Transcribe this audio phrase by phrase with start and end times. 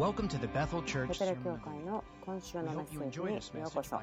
[0.00, 4.00] Welcome to the Bethel Church ベテル教会の今週のメッセージにようこそ。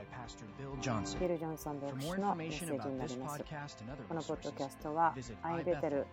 [1.20, 3.44] ビル・ジョンソン牧師のメッセージになります。
[4.08, 6.06] このポッドキャストは ibetel.org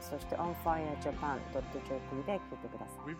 [0.00, 3.14] そして onfirejapan.jp で聞いてください。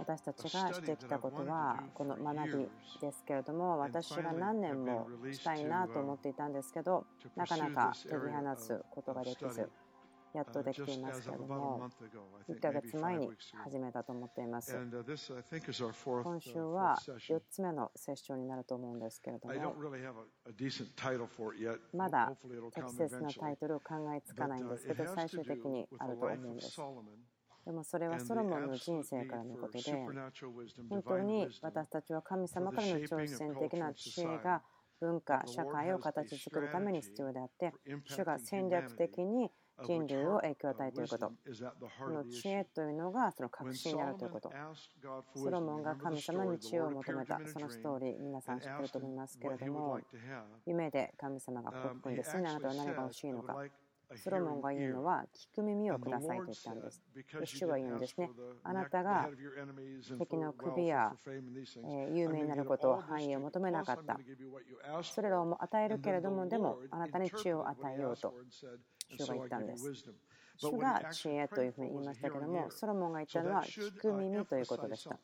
[0.00, 2.68] 私たちがしてきたことはこの学び
[3.00, 7.06] ですけれども私が何年もしたいなと思っていたんですけど
[7.36, 9.70] なかなか手放すことができず。
[10.32, 11.90] やっとできていますけれども、
[12.48, 13.30] 1ヶ月前に
[13.64, 14.76] 始めたと思っています。
[14.76, 19.74] 今週は4つ目のセッションになると思うんですけれども、
[21.92, 22.36] まだ
[22.72, 26.80] 適切なタイトルを考えつかないんですけど、最終的にあると思うんです。
[27.66, 29.92] でもそれはソロモンの人生からのことで、
[30.88, 34.62] 本当に私たちは神様からの挑戦的な知恵が
[34.98, 39.50] 文化、社会を形作るために必要であって、主が戦略的に
[39.84, 41.26] 人類を影響を与えていること。
[41.28, 44.50] この知恵というのがその確信であるということ。
[45.34, 49.98] ソロモンが神様に知恵を求めた、そのストーリー、皆さん知ってると思いますけれども、
[50.66, 53.56] 夢で神様がこうくんですね、あなたは何が欲しいのか。
[54.16, 57.00] ソロモンが言うのは、聞く耳をくださいと言ったんです。
[57.44, 58.28] 主は言うんですね。
[58.64, 59.30] あなたが
[60.18, 61.14] 敵の首や
[62.12, 64.18] 有名になることを範囲を求めなかった。
[65.04, 68.34] それらを与えるけれども、でもあなたに知恵を与えようと。
[69.18, 69.92] 主が言ったんです。
[70.56, 75.18] 主が知恵というふうに言いましたけども、ソロモンが言ったのは聞く耳ということでした。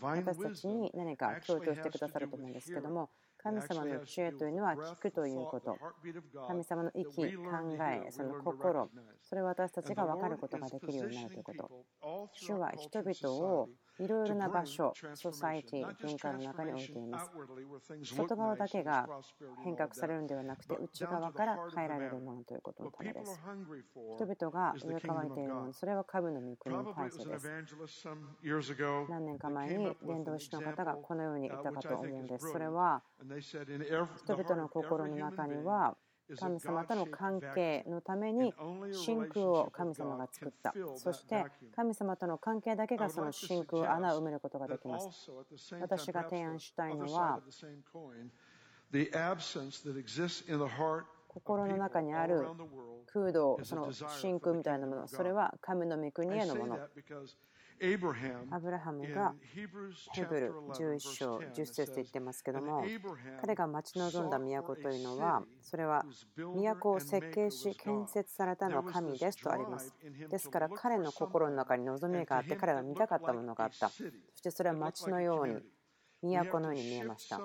[0.00, 3.10] 私たちに何か強調してくださると思うんですけども、
[3.42, 5.76] 神様の知恵というのは聞くということ。
[6.46, 7.50] 神様の息、考
[8.06, 8.90] え、その心、
[9.22, 11.70] それを私たちが分かることができるようになるということ。
[12.32, 13.68] 主は人々を
[13.98, 17.30] いろいろな場所、ソサイティ、文化の中に置いています。
[18.14, 19.06] 外側だけが
[19.62, 23.40] 変革されるんではなくて、内側から変えられるものということのためです。
[24.16, 27.50] 人々が上乾いているもの、それは株の御国の体制です。
[29.08, 32.50] 何年か前に伝道師の方がこのように言ったかと思うんです。
[32.50, 33.02] それは
[33.38, 35.96] 人々の心の中には
[36.38, 38.52] 神様との関係のために
[38.92, 40.74] 真空を神様が作った。
[40.96, 45.30] そして神様との関係だけがその真空穴を埋めることができます。
[45.80, 47.40] 私が提案したいのは
[51.28, 52.44] 心の中にある
[53.06, 56.78] 空洞その真空みたいなものそれは神の御国へのもの。
[58.50, 62.84] アブラハムがヘブル11章10節と言ってますけども
[63.40, 66.04] 彼が待ち望んだ都というのはそれは
[66.36, 69.94] 都を設計し建設されたのは神ですとあります。
[70.28, 73.88] ですから彼の心の中に望みがあって彼が見たかったものがあった。
[73.88, 73.94] そ
[74.34, 77.40] してそれは町のように都のように見えました。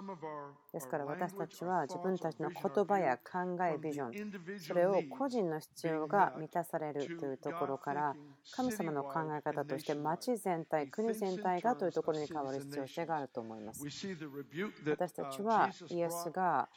[0.75, 8.13] ですから私たちは自分たちの言葉や考え、ビジョン、それを個人の必要が満たされるというところから、
[8.51, 13.85] 神様の考え方として町全体、国全体がというところに変わる必要性があると思います。
[14.85, 16.67] 私たちはイエスが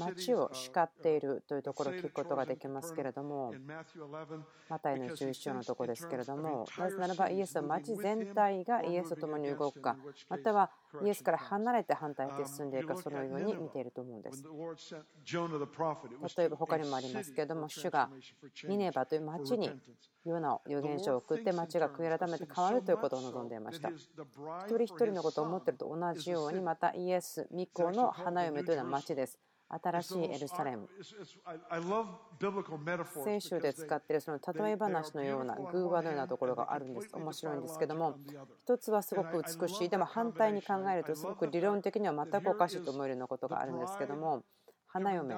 [0.00, 3.52] 町を叱っているというところを聞くことができますけれども、
[4.70, 9.98] マタイの11章のところですけれども、なぜならばイエスは町全体がイエスと共に動くか、
[10.30, 10.70] または
[11.04, 14.44] イエスから離れて反対して進んでいくか、そのようにに似ていると思うんです。
[16.36, 18.10] 例えば他にもありますけれども、主が
[18.68, 19.70] ミネバという町に
[20.24, 23.90] ヨナを預言書を送って町が悔い改めて変わるということを望んでいました。
[23.90, 23.96] 一
[24.66, 29.38] 人一人のことを思っていると同じように、またイエス・ミコの花嫁というのは町です。
[29.80, 30.88] 新しいエルサレム。
[33.24, 37.08] 聖書で使っているその例え話のような、偶話のようなところがあるんです。
[37.14, 38.18] 面白いんですけども、
[38.58, 44.44] 一つはすごく美しい、でも反対に考えると、すごく理論的には全くおかしいと思えるようなことがあるんですけども、
[44.88, 45.34] 花嫁、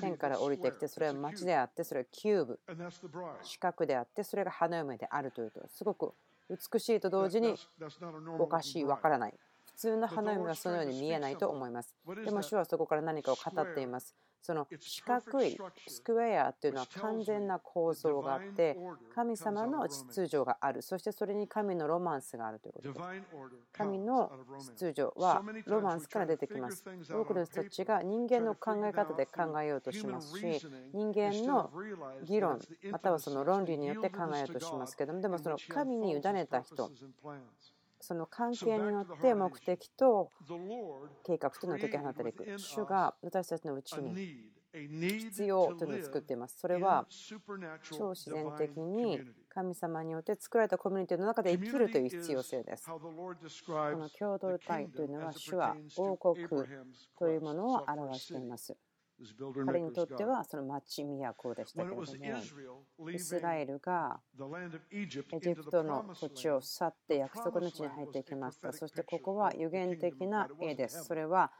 [0.00, 2.60] 天から降りてきて、それは町であって、それはキューブ、
[3.42, 6.12] 四角であって、それが花嫁であるというと、すごく
[6.48, 7.54] 美しいと同時に
[8.40, 9.34] おかしい、わからない。
[9.80, 11.96] 通の花嫁はそのように見えないと思います。
[12.24, 14.14] でも主はそこから何かを語っています。
[14.42, 18.78] その四角いスクエアというのは完全な構造があって
[19.14, 20.82] 神様の秩序がある。
[20.82, 23.00] そしてそれに神のロマンスがあるということです。
[23.72, 26.84] 神の秩序はロマンスから出てきます。
[27.10, 31.70] 多くの人たちが人間の考え方で考えようとしますし人間の
[32.24, 32.60] 議論
[32.90, 36.90] またはその論理によって考えようとしますけどもでもその神に委ねた人
[38.00, 40.30] その関係によって目的と
[41.24, 42.58] 計画というのを解き放っていく。
[42.58, 46.58] 主が私たちのうちに必要というのを作っています。
[46.58, 47.06] それは
[47.82, 52.86] 超自然的に神様によって作られたコミュニティの中で生きるという必要性です。
[52.86, 52.98] こ
[53.98, 56.46] の共同体というのは主は王国
[57.18, 58.76] というものを表しています。
[59.66, 61.96] 彼にとってはその町都でしたけれど
[62.98, 64.20] も、イスラエルが
[64.90, 68.72] エジプトの土地を去って約束の地に入っていきました。
[68.72, 71.04] そしてここは予言的な絵です。
[71.04, 71.52] それは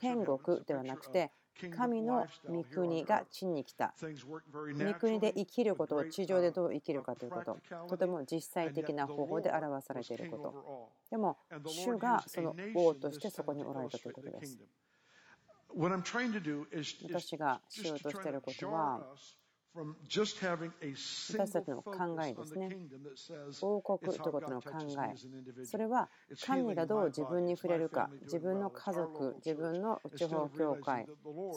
[0.00, 1.30] 天国ではなくて、
[1.76, 3.94] 神の御国が地に来た。
[4.00, 7.58] 御国で生きることを地上でどう生きるかということ。
[7.88, 10.90] とても実際的な方法で表されていること。
[11.10, 11.36] でも、
[11.66, 14.58] 主がその王としてそこにおられたということです。
[15.74, 19.16] 私がしようとしていることは、
[19.74, 20.36] 私
[21.50, 21.92] たちの考
[22.26, 22.68] えですね。
[23.62, 24.70] 王国ということの考
[25.02, 25.64] え。
[25.64, 26.10] それは
[26.44, 31.06] 神がどう自分に触れるか、自分の家族、自分の地方教会、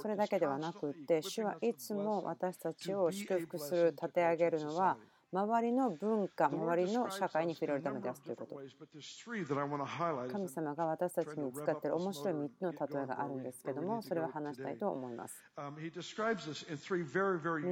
[0.01, 4.97] それだけではなくって、主はいつも私たちを祝福する、立て上げるのは、
[5.35, 8.55] 周りの文化、周りの社会に触れるためですということ。
[10.31, 15.43] 神様が私たちに使っている面白い3つの例えがあるんですけども、それを話したいと思います。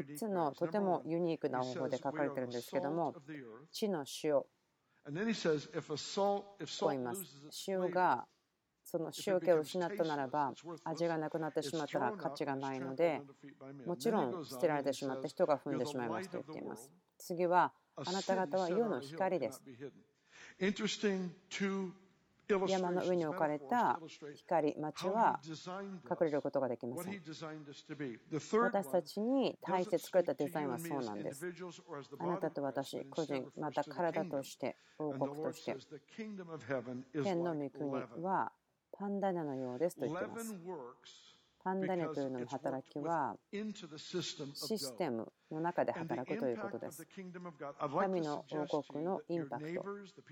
[0.04, 3.16] 3つのとてもユニークな方法で書かれているんですけども、
[3.72, 4.34] 地の塩。
[4.34, 4.48] こ
[6.88, 7.24] う言います。
[7.68, 8.28] 塩が
[8.84, 13.22] その塩気を失ったならば味がなくなってしまったら価値がないので
[13.86, 19.62] もちろん捨てられてしまって人が踏んでしまいますと言っています次はあなた方は世の光です
[22.68, 24.00] 山の上に置かれた
[24.36, 25.40] 光、町は
[26.10, 27.22] 隠れることができません。
[28.60, 31.46] 私たちに対して作られたデザインはそうなんです。
[32.20, 35.76] あなたと私、個人、また体として、王国として、
[36.16, 36.36] 天
[37.44, 37.92] の御国
[38.24, 38.52] は
[38.92, 40.54] パンダネのようですと言っています。
[41.64, 47.08] パンダネというのの働きはシステムの中で働くということです。
[48.00, 49.86] 神の王国のインパクト、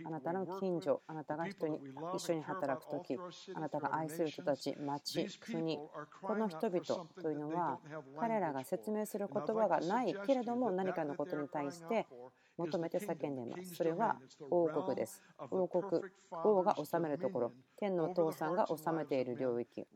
[0.06, 1.80] あなたの近所、あなたが人に
[2.16, 3.18] 一緒に働くとき、
[3.54, 5.80] あなたが愛する人たち、町、国、
[6.22, 6.82] この人々
[7.22, 7.80] というのは
[8.20, 12.08] 彼らが説明する言葉がないけれども何かのことに対して
[12.58, 13.76] 求めて叫んでいます。
[13.76, 14.20] それは
[14.50, 15.22] 王国です。
[15.50, 16.02] 王国、
[16.32, 19.88] 王が治めるところ、天のお父さんが治めている領域。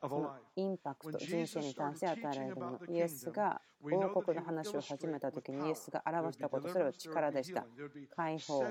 [0.00, 2.80] そのインパクト、人生に対して与えられるもの。
[2.88, 7.66] イエスが王国の話を始めた時にイエスが表したこと、それは力でした。
[8.14, 8.64] 解放、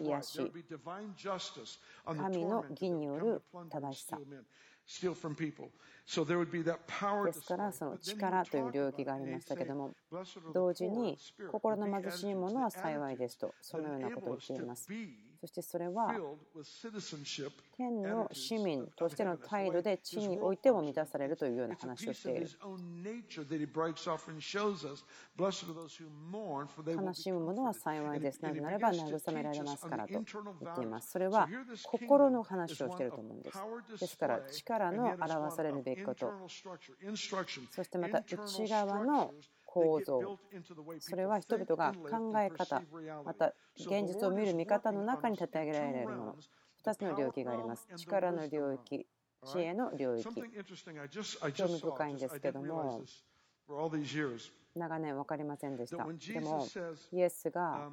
[0.00, 0.52] 癒し、
[2.04, 4.18] 神の義による正しさ。
[7.26, 9.94] ですからその力という領域がありましたけども
[10.52, 11.16] 同時に
[11.50, 14.86] 心の貧しい者は幸いですとそのようなことを言っています
[15.44, 16.14] そしてそれは
[17.76, 22.48] 天の市民としての態度で地においても満たされるというような話をしている。
[26.96, 28.40] 悲しむ者は幸いです。
[28.40, 31.10] なぜならば慰められますからと言っています。
[31.10, 31.46] それは
[31.82, 33.58] 心の話をしていると思うんです。
[34.00, 39.34] ですから力の表されるべきこと、そしてまた内側の
[39.74, 40.38] 構造
[41.00, 42.80] それは人々が考え方
[43.24, 46.36] また現実を見る見方の中に立て上げられるもの
[46.84, 49.04] 2つの領域があります力の領域
[49.44, 50.24] 知恵の領域
[51.52, 53.02] 興味深いんですけども
[54.76, 56.04] 長年分かりませんでした。
[56.04, 56.66] でも、
[57.12, 57.90] イエスが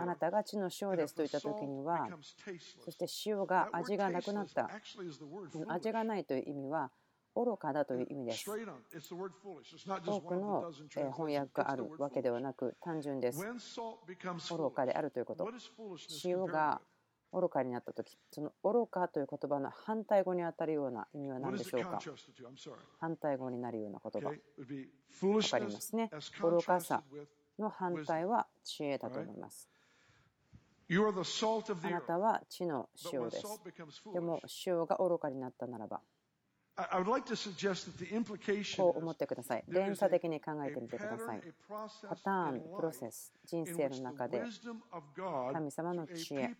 [0.00, 2.08] あなたが地の塩ですと言った時には、
[2.84, 4.68] そして塩が味がなくなった。
[5.68, 6.90] 味がないという意味は、
[7.34, 8.50] 愚かだという意味です。
[8.50, 8.54] 多
[10.20, 13.42] くの翻訳があるわけではなく単純です。
[14.50, 15.48] 愚かであるということ。
[16.24, 16.80] 塩が
[17.32, 21.98] 愚かになった時、その愚かという言葉の反対語にあたるような意味は何でしょうか？
[23.00, 24.28] 反対語になるような言葉。
[24.28, 24.34] わ
[25.42, 26.10] かりますね。
[26.42, 27.02] 愚かさ
[27.58, 29.66] の反対は知恵だと思います。
[30.90, 30.94] あ
[31.90, 33.46] なたは地の塩です。
[34.12, 36.02] でも塩が愚かになったならば、
[38.78, 39.64] こう思ってください。
[39.68, 41.42] 連鎖的に考えてみてください。
[41.68, 44.42] パターン、プロセス、人生の中で
[45.52, 46.56] 神様の知恵。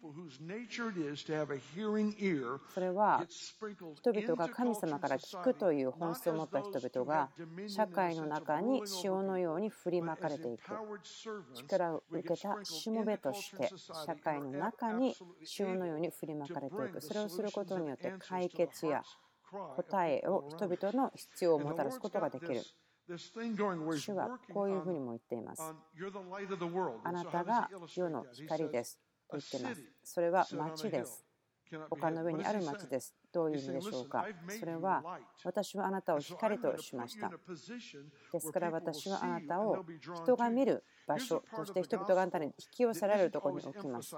[2.74, 7.30] それは人々が神様から聞くという本質を持った人々が
[7.66, 10.74] 社会の中に潮のように振りまかれていく。
[11.54, 13.70] 力を受けたしもべとして
[14.06, 17.00] 社会の中に潮のように振りまかれていく。
[17.00, 19.02] それをすることによって解決や
[19.76, 22.62] 答えを人々の必要をもたらすことができる。
[23.08, 25.62] 主はこういうふうにも言っています。
[27.04, 29.82] あなたが世の光ですと言っています。
[30.04, 31.24] それは町です。
[31.90, 33.14] 丘の上にある町です。
[33.32, 34.26] どういう意味でしょうか？
[34.58, 35.02] それは
[35.42, 37.30] 私はあなたを光としました。
[38.30, 39.84] ですから私はあなたを
[40.24, 44.14] 人が見る場所として人々があなたに引き寄せられるところに置きます。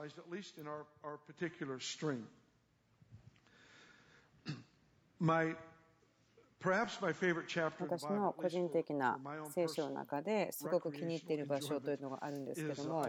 [7.84, 9.18] 私の個人的な
[9.50, 13.06] 聖書の中ですごく気に入っている場所というのがあるんですけども、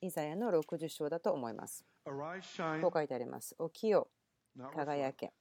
[0.00, 1.84] イザヤの60章だと思います。
[2.80, 3.56] こう書いてあります。
[3.72, 4.08] 起きよ、
[4.74, 5.32] 輝け。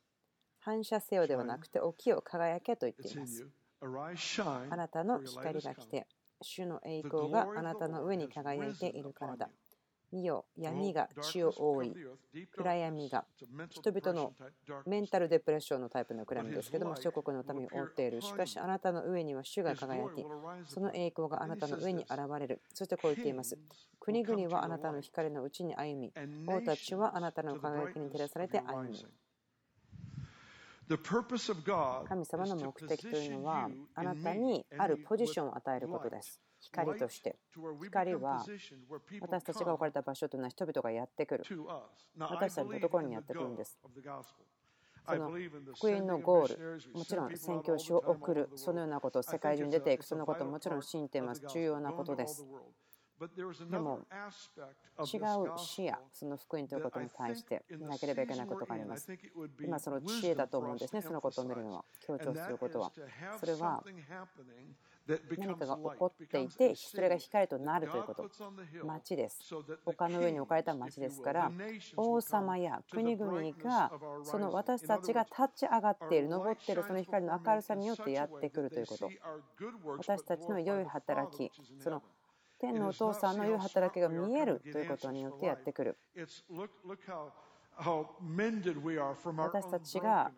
[0.59, 3.47] 反射せよではなくて、起きよ、輝けと言っています。
[4.69, 6.07] あなたの光が来て、
[6.41, 9.49] 主の栄光があなたの上に輝いているからだ。
[10.12, 11.96] 見よ、闇が地を覆い、
[12.56, 13.25] 暗闇が
[13.70, 14.34] 人々の
[14.86, 18.22] メンタルデプレッションのタイプの暗闇ですけども、諸国のために覆っている。
[18.22, 20.25] しかし、あなたの上には主が輝き、
[20.68, 22.62] その栄光があなたの上に現れる。
[22.74, 23.58] そしてこう言っています。
[24.00, 26.13] 国々はあなたの光のうちに歩み、
[26.48, 28.94] 王たちはあなたの輝きに照らされて歩む。
[32.06, 36.41] 神様の目的というのは、あなたにあるポジションを与えることです。
[36.62, 37.36] 光として。
[37.82, 38.46] 光は
[39.20, 41.44] 私たちが置かれた場所というのは人々がやってくる。
[42.18, 43.80] 私たちのところにやってくるんです。
[45.03, 45.32] その
[45.75, 51.41] 福音のゴール、もちろん宣教師を送る、そのようなことを世界中に出ていく、そのことももちろん信じています。
[51.48, 52.46] 重要なことです。
[53.70, 54.00] でも
[55.00, 59.12] 違う視野、その福音ということに対してなければいけないことがあります。
[59.60, 62.91] 今、その知恵だと思うんですね、そのことを見るのは、強調することは。
[63.39, 63.84] それは
[65.38, 68.29] 何かが起こっていて、それが光となるということ。
[68.84, 69.39] 町です。
[69.86, 71.51] 丘の上に置かれた町ですから、
[71.96, 73.91] 王様や国々が、
[74.24, 79.10] その私たちが立ち上がっている、登っているその光の明るさによってやってくるということ。
[79.98, 82.03] 私たちの良い働き、その
[82.60, 85.98] 天のお父さんの良い働きが見えるということによってやってくる。
[89.36, 90.31] 私たちが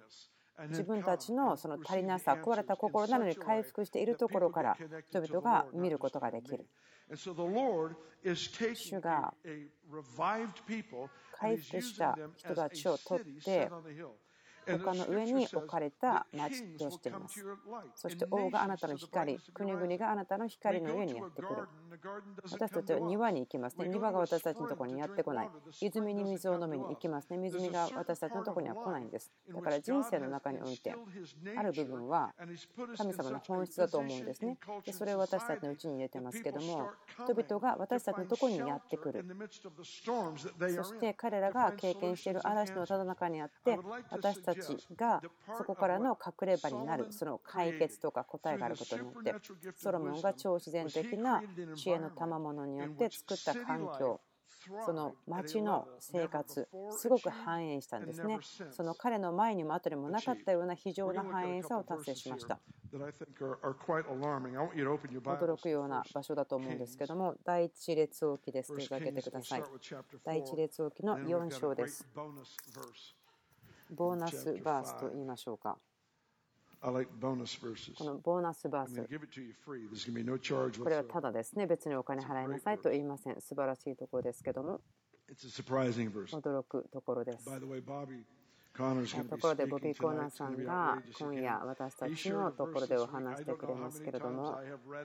[0.69, 4.77] 自分たちのその足りなさ、壊れた心なのに回復しているところから
[5.09, 6.65] 人々が見ることができる。
[8.75, 9.33] 主が
[11.33, 13.69] 回復した人たちを取って
[14.67, 17.43] 丘の上に置かれた町としています。
[17.95, 21.67] そして王があなたの光、国々があなたの光の上にやってくる。
[22.51, 23.87] 私たちは庭に行きますね。
[23.87, 25.49] 庭が私たちのところにやってこない。
[25.81, 27.47] 泉に水を飲みに行きますね。
[27.47, 29.31] 泉が私たちのところには来ないんです。
[29.53, 30.95] だから人生の中において、
[31.57, 32.33] ある部分は
[32.97, 34.57] 神様の本質だと思うんですね。
[34.85, 36.89] でそれを私たちのうちに入れてますけども、
[37.25, 39.25] 人々が私たちのところにやってくる。
[40.75, 43.77] そして彼らが経験している嵐のただ中にあって、
[44.09, 45.21] 私たちちが
[45.57, 49.33] そこからの隠れ場になるその解決とか答えがあることによって
[49.75, 51.41] ソロモンが超自然的な
[51.75, 54.21] 知恵の賜物によって作った環境
[54.85, 56.67] その町の生活
[56.97, 58.39] すごく繁栄したんですね。
[58.71, 62.59] その彼の前にも後にもなかったような非常な繁栄さを達成しました。
[65.35, 69.63] 驚くような場所だと思うんですけども第一列王記です手がけてください。
[70.23, 72.07] 第一列王記の4章です
[73.93, 75.77] ボーナスバースと言いましょうか。
[77.97, 78.95] このボーナスバース。
[80.83, 81.65] これはただですね。
[81.65, 83.39] 別にお金払いなさいと言いません。
[83.39, 84.81] 素晴らしいところですけども。
[86.35, 87.49] 驚くところです。
[89.29, 94.57] ところでボビー・コーナーさんが今夜私たちのところでお話してくれますけれども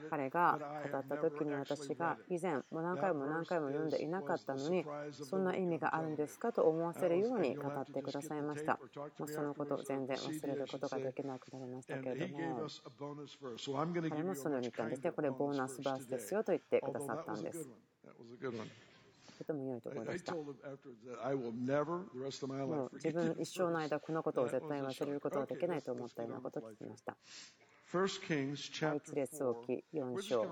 [0.09, 0.57] 彼が
[0.91, 8.79] 語った時に私が以前も何回も何回も読んでいなかったのにそんな意味があるんですかと思わせるように語ってくださいました、
[9.19, 12.39] まそのこと全然忘れることができなくなりましたけれども
[14.09, 17.69] 彼もそのように言ったんですねこれボーナスバースですよと言ってくださったんです。
[19.39, 20.35] とても良いところでした。
[20.35, 20.51] もう
[22.95, 27.15] 自分一生の間このことを絶対忘れることはできないと思ったようなことを聞きました。
[27.93, 28.05] 第
[28.97, 30.43] 一列王記4章。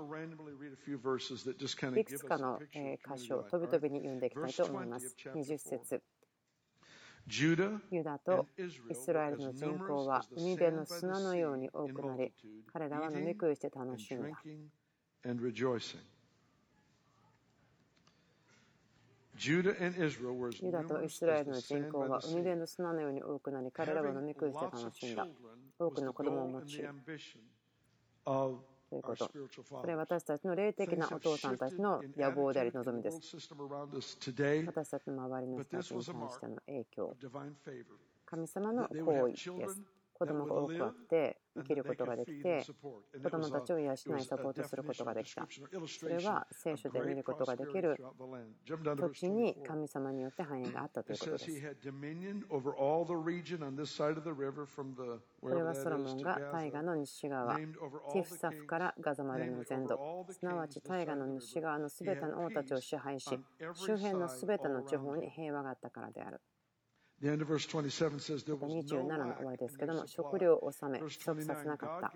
[2.00, 5.16] いくつかの箇所を飛び飛びに読んでいきたいと思います。
[5.36, 6.02] 20節
[7.92, 8.48] ユダと
[8.90, 12.34] イスラエルの人口は海辺の砂のように多くなり、
[12.72, 14.42] 彼らは飲み食いして楽しんだ。
[19.40, 25.28] ユダとイスラエルの人口は海辺の砂のように多くなり、彼らは飲み食いして楽しんだ。
[25.78, 26.84] 多くの子供を持ち、
[28.90, 29.30] ということ。
[29.70, 33.20] これは私たちの霊的なお父さんたちの野望であり望みです。
[33.36, 37.16] 私たちの周りの人たちに対しての影響。
[38.26, 39.97] 神様の行為です。
[40.18, 42.64] 子供が多くあって生きることができて
[43.24, 45.48] 子供たちを養いサポートすることができた。
[45.88, 47.98] それは聖書で見ることができる
[48.66, 51.78] 土地に神様によって繁栄があったということです。
[55.42, 59.98] これはソロモンが大河の西側ティフサフからガザまでの全土。
[60.32, 63.40] すなわち大河の西側のすべての王たちを支配し
[63.74, 66.42] 周辺のすべての地方に平和があったからである
[67.22, 72.14] 27の終わりですけども、食料を納め、不足させなかった。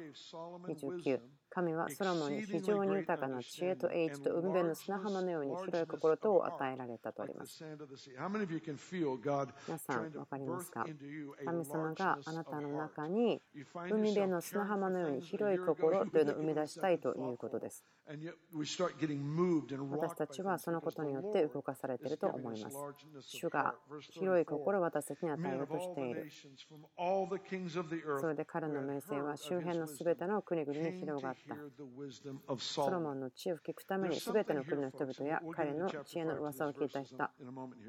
[0.68, 1.20] 29、
[1.54, 7.62] 神はソロモンに非常に豊かな知恵と英知と海辺の砂浜のように広い心とを与えられたとあります。
[9.68, 10.86] 皆さん、分かりますか？
[11.46, 13.42] 神様があなたの中に
[13.92, 17.84] 海辺の砂浜のように広い心というのを生み出したいということです。
[18.08, 18.38] 私
[20.16, 22.78] たちはそのことによって動かされていると思います。
[23.20, 23.76] 主が
[24.12, 26.32] 広い心を私たちに与えようとしている。
[28.22, 31.41] それで彼の名声は周辺のすべての国々に広がった。
[32.58, 37.16] ソロモンの知を聞くためにすべての国の人々や彼の知恵の噂を聞いた人、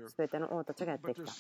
[0.09, 1.33] すべての王たちがやってきた。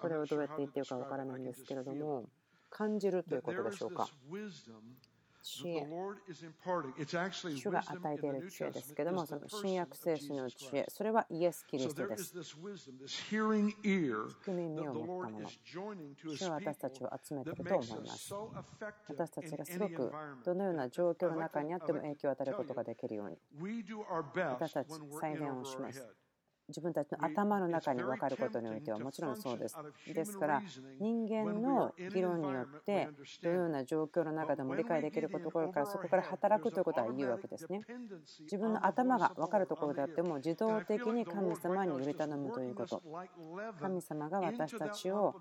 [0.00, 2.28] これをどうやって言っているかわからないんですけれども、
[2.70, 4.08] 感じるということでしょうか？
[5.42, 5.86] 知恵。
[7.56, 12.34] 主が与えている知恵ですけども、その新約聖書の知恵、それはイエス・キリストです。
[12.36, 15.48] 聞く耳を持ったもの。
[15.48, 18.34] 主は私たちを集めていると思います。
[19.08, 20.12] 私たちがすごく
[20.44, 23.38] どのような状況の中にあっても影響を与えることができるように、
[24.34, 24.88] 私たち
[25.20, 26.27] 最善をします。
[26.68, 29.76] 自分たちの頭の中に分かることにおいてはもちろんそうです。
[30.12, 30.62] ですから
[31.00, 33.08] 人間の議論によって
[33.42, 37.80] どのような状況の中でも理解できるところからそこから働くということは言うわけですね。
[38.40, 43.02] 自分の頭が分かるところであっても自動的に神様に売り頼むということ。
[43.80, 45.34] 神様が私たちを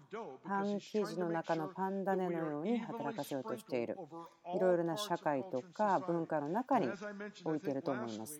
[0.43, 3.97] パン生地の中のパン種のように働かせようとしている。
[4.55, 6.87] いろいろな社会とか文化の中に
[7.43, 8.39] 置いていると思います。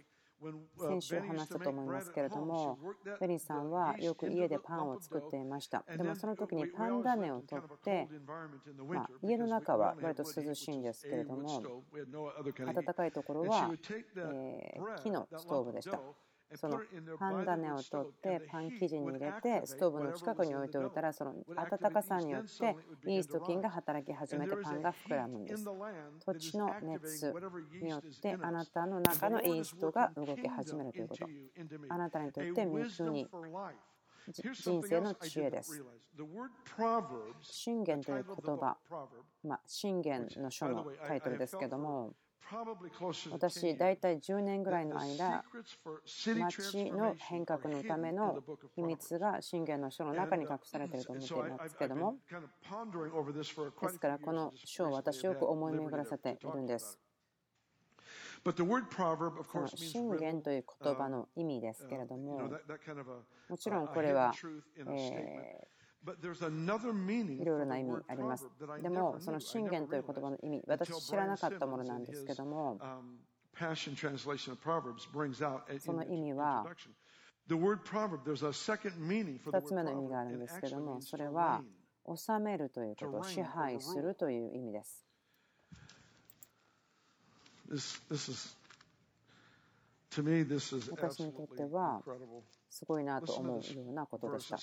[0.79, 2.77] 先週話したと思いますけれども、
[3.20, 5.84] ベリーさんはよく家でパンを作っていました。
[5.98, 8.08] でもその時にパン種を取って、
[8.88, 11.84] まあ、家の中は割と涼しいんですけれども、
[12.74, 13.72] 暖かいところは、
[14.17, 16.00] えー、木のストーブでした。
[16.56, 16.80] その
[17.20, 22.75] パン種を取ってパン生地に入れてストーブの近くに置いておいたらその暖かさによって
[23.06, 25.66] イースト菌が働き始めてパンが膨らむんです。
[26.26, 27.34] 土地の熱
[27.82, 31.28] によってあなたの中のイーストが動き始めるということ。
[31.89, 33.28] あなたにとって御国
[34.30, 35.84] 人生の知恵です。
[37.41, 38.78] 信玄という言葉、
[39.43, 42.13] まあ、信玄の書のタイトルですけども、
[43.32, 45.44] 私、大体10年ぐらいの間、
[46.06, 48.42] 町の変革のための
[48.76, 52.16] 秘密が信玄の書の中に隠されていると思っていますけども、
[53.82, 56.98] ですから、この書を私よく思い巡らせているんです。
[59.52, 62.50] その信玄という言葉の意味ですけれども、
[63.50, 64.34] もちろんこれは、
[64.78, 65.77] えー
[67.41, 68.48] いろいろな意味あります。
[68.82, 72.80] でも、その信玄という言葉の意味、私知らなかったものなんですけども、
[75.80, 76.65] その意味は、
[77.50, 81.63] 2つ目の意味があるんですけども、それは、
[82.06, 85.06] 治めるということ、支配するという意味です。
[90.91, 92.02] 私にとっては、
[92.78, 94.58] すごいなと思うようなことでした。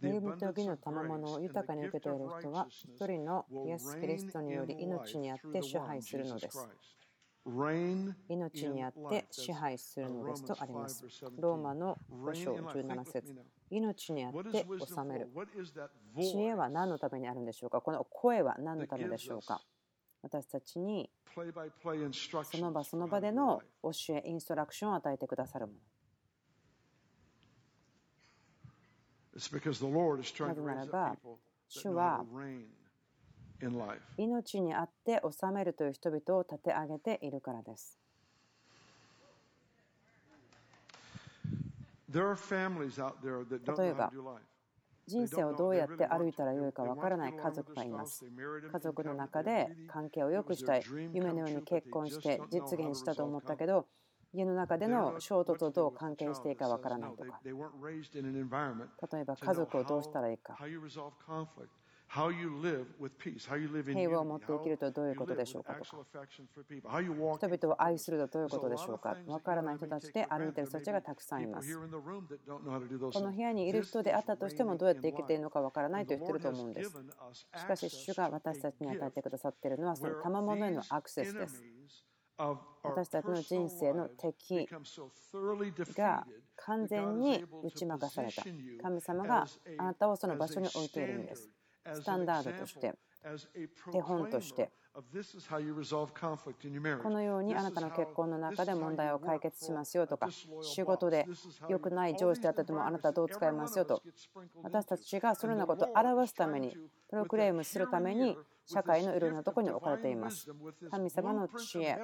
[0.00, 6.66] 恵みと義の賜物を豊かに受けている人は、一人のイエス・キリストにより命にあって支配するのです。
[8.28, 11.04] 命にあって支配するのですとあります。
[11.38, 13.34] ローマの5章17節
[13.70, 15.28] 命にあって治める。
[16.16, 17.80] 知恵は何のためにあるんでしょうか？
[17.80, 19.60] この声は何のためでしょうか？
[20.22, 25.78] 私たちにその場その場での教え、インストラクションを与えてくださるもの。
[30.46, 31.16] なぜならば、
[31.68, 32.24] 主は
[34.16, 37.98] 命にあって治めるという人々を立て上げているからです。
[42.08, 44.12] 例えば、
[45.06, 48.24] 人生をどうやって歩いたらよいかわからない家族がいます。
[48.72, 53.86] 家族の中で関係を良くしたい、夢のように結婚して実現したと思ったけど、
[54.32, 57.50] 家の中での衝突とどう関係していいかわからないとか、例
[59.20, 60.80] えば家族をどうしたらいいか、平
[64.10, 71.76] 和を持って生きるとはどういうことでしょうかとか、人々を愛するとはどういうことでしょうか、わからない人たちで歩いている人たちがたくさんいます。
[71.76, 71.82] こ
[73.20, 76.90] の部屋にいる人であったとしてもどうやって生きているのかわからないと言ってると思うんです。
[77.56, 81.62] しかし、主が私たちに与えてくださっているのは、その賜物へのアクセスです。
[82.82, 84.68] 私たちの人生の敵
[85.96, 88.42] が完全に打ち負かされた。
[88.82, 89.46] 神様が
[89.78, 91.50] あなたをその場所に置いているんです。
[91.94, 92.94] スタンダードとして
[93.92, 94.70] 手本として
[97.02, 100.28] このようにあなたの結婚の中で問題を解決しますよとか
[100.62, 101.26] 仕事で
[101.68, 104.02] 良くない上司であったともあなたはどう使いますよと
[104.62, 106.76] 私たちがそのようなことを表すために
[107.08, 108.36] プロクレームするために
[108.70, 110.46] 社会のいろんなところに置かれています。
[110.90, 111.96] 神様の知恵、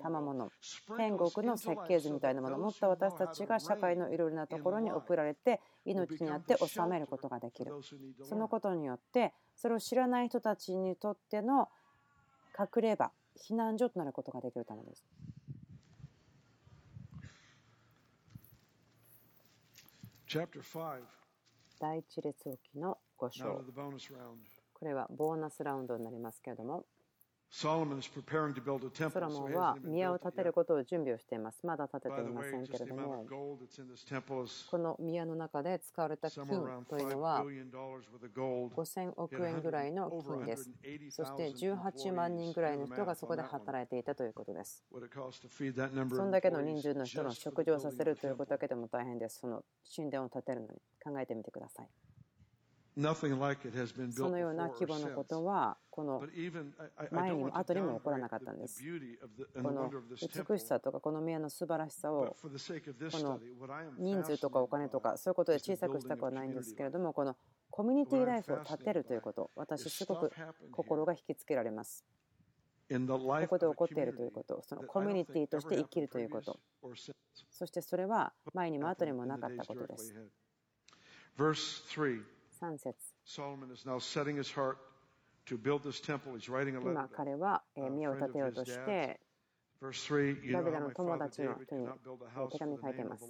[0.00, 0.50] 賜物、
[0.96, 7.72] 天国の設計図みたいなものを持った私たちが社会のいろいろなところに送られて命にあって治めることができる。
[8.22, 11.68] そのことによってそれを知らない人たちにとっての
[12.56, 15.04] 隠れ場、避難所となることができるためです。
[21.80, 23.64] 第一列王記の5章。
[24.82, 26.84] これはボーナスラウンドになりますけれども、
[27.52, 31.64] ソロモンは宮を建てることを準備をしています。
[31.64, 36.46] まだ建てていませんけれども、この宮の中で使われた金
[36.88, 40.68] というのは5000億円ぐらいの金です。
[41.10, 44.84] そして18万人ぐらいの人がそこで働いていたということです。
[46.10, 49.38] そんだけの人数の人の食事をさせるということだけでも大変です。
[49.38, 49.62] その
[49.94, 52.11] 神殿を建てるのに考えてみてください。
[54.12, 56.22] そのような規模のことは、この
[57.10, 58.82] 前にも後にも起こらなかったんです。
[59.62, 63.40] この美しさとか、この宮の素晴らしさを、この
[63.98, 67.36] 人数とかお金とか、そういうことで小さくしたくはないんですけれども、この
[67.70, 70.30] コミュニティライフを立てるということ、私、すごく
[70.70, 72.04] 心が引きつけられます。
[73.46, 76.60] ここで起こっているということ、そのコミュニティとして生きるということ、
[77.48, 80.14] そしてそれは前にも後にもなかったことです。
[82.62, 82.94] 3節。
[86.80, 89.20] 今彼は宮を建てようとして
[89.82, 91.88] ダビデの友達の人に
[92.52, 93.24] 手紙書いています。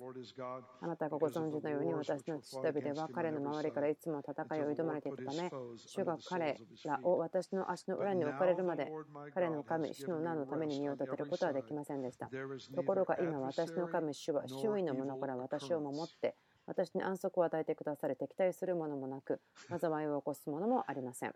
[0.82, 8.92] あなたがご存知のように私の父ダビデは彼の周りからいつも戦いを挑まれていたため、主が彼らを私の足の裏に置かれるまで、
[9.32, 12.28] 彼の神、主の名のために身を立てることはできませんでした。
[12.76, 21.34] ところが今、私の神、主は周囲の者から私を守って、私に安息を与えてくださり敵対するものもなく災いを起こすものもありません。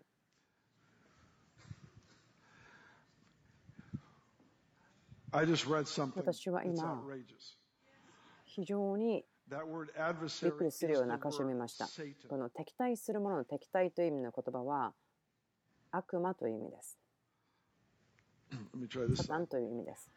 [6.15, 7.03] 私は今
[8.45, 9.25] 非常に
[10.41, 11.87] びっくりするような箇所を見ました。
[12.29, 14.93] この敵対するものの敵対という意味の言葉は
[15.91, 16.97] 悪魔という意味です。
[19.15, 20.09] サタンという意味です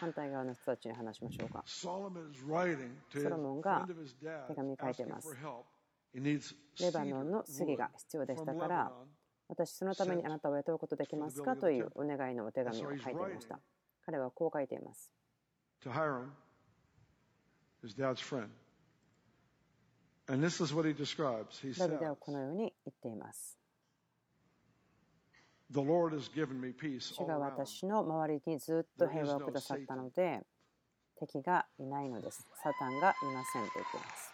[0.00, 1.62] 反対側の人たちに話しましょうか。
[1.66, 2.08] ソ
[3.28, 3.86] ロモンが
[4.48, 5.36] 手紙書いています。
[6.80, 8.92] レバノンの杉が必要でしたから、
[9.48, 13.60] 私そのためにあなたを雇うことできますかというお願いのお手紙を書いていました。
[14.06, 15.12] 彼はこう書いています。
[21.78, 23.59] ダビデはこのように言っています。
[27.00, 30.40] 主が私の周りにずっと平和をくださったので、
[31.16, 32.48] 敵がいないのです。
[32.62, 34.32] サタンがいませんと言っています。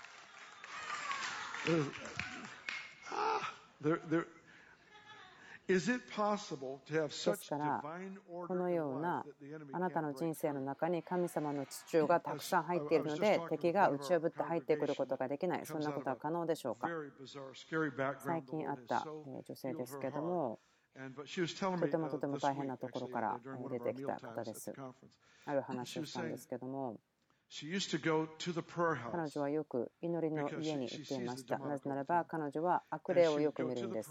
[7.33, 7.83] ですから、
[8.47, 9.25] このような
[9.73, 16.89] あなたの人生の中に神様の地中がたくさん入っているので、敵が打ち破って入ってくることができない、そんなことは可能でしょうか。
[18.25, 20.61] 最近あった女性ですけども、
[21.79, 24.73] とてもとても大変なところから出てきた方です。
[25.45, 26.99] ある話をしたんですけども、
[27.49, 31.59] 彼女はよく祈りの家に行っていました。
[31.59, 34.11] なぜならば彼女は悪霊をよく見るんです。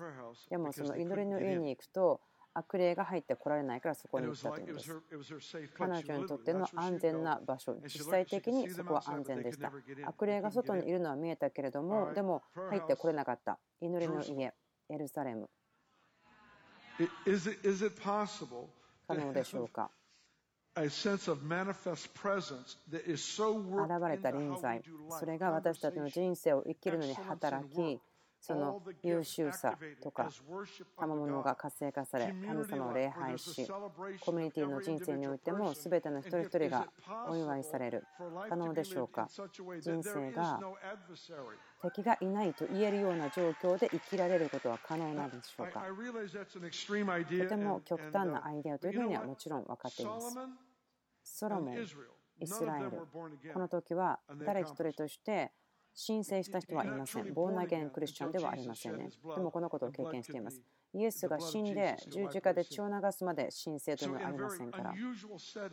[0.50, 2.22] でもその祈りの家に行くと
[2.54, 5.02] 悪霊が入ってこられないからそこに行ったというんです。
[5.78, 9.74] 彼女にとっての安全な場所、実際的にそこは安全でした。
[10.06, 13.60] 悪霊が外にいるのは見えたけれども、でも入ってこれなかった。
[13.82, 14.54] 祈りの家、
[14.90, 15.50] エルサレム。
[19.08, 19.90] 可能でしょうか？
[20.78, 20.90] 現
[24.10, 24.82] れた臨在、
[25.20, 28.02] それが私たちの人生を生きるのに働き、
[28.46, 30.30] その優秀さとか
[31.00, 33.68] 賜物が活性化され神様を礼拝し
[34.20, 36.88] コミュニティの人生においても全ての一人一人が
[37.28, 38.06] お祝いされる
[38.48, 39.28] 可能でしょうか？
[39.82, 40.60] 人生が
[41.82, 45.82] 敵がいないと言えるような状況で生きられることは可能なんでしょうか？
[45.82, 50.38] とても極端なアイデアというふうにはもちろん分かっています。
[51.24, 51.78] ソロモン
[52.40, 55.52] イスラエルこの時は誰一人として
[55.98, 57.34] 申請した人はいません。
[57.34, 59.10] ボーナゲンクリスチャンではありませんね。
[59.24, 60.62] でもこのことを経験しています。
[60.94, 64.94] イエスが死んで十字架で血を流すまで申請というのはありませんから。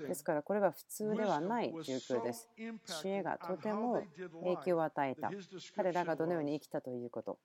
[0.07, 2.49] ですからこれは普通ではない状況です。
[2.87, 4.05] 知恵がとても
[4.45, 5.31] 影響を与えた。
[5.75, 7.39] 彼らがどのように生きたということ。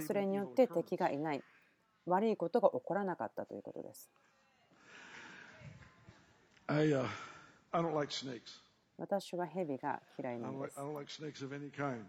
[0.00, 1.42] でそれによって敵がいない。
[2.04, 4.10] 悪いことが起こらなかったということです。
[9.02, 10.76] 私は蛇が嫌いなんです。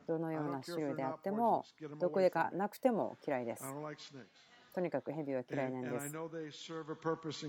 [0.08, 1.66] どのような種類であっても、
[2.00, 3.64] 毒がなくても嫌いです。
[4.76, 6.14] とにかく蛇は嫌いなんです。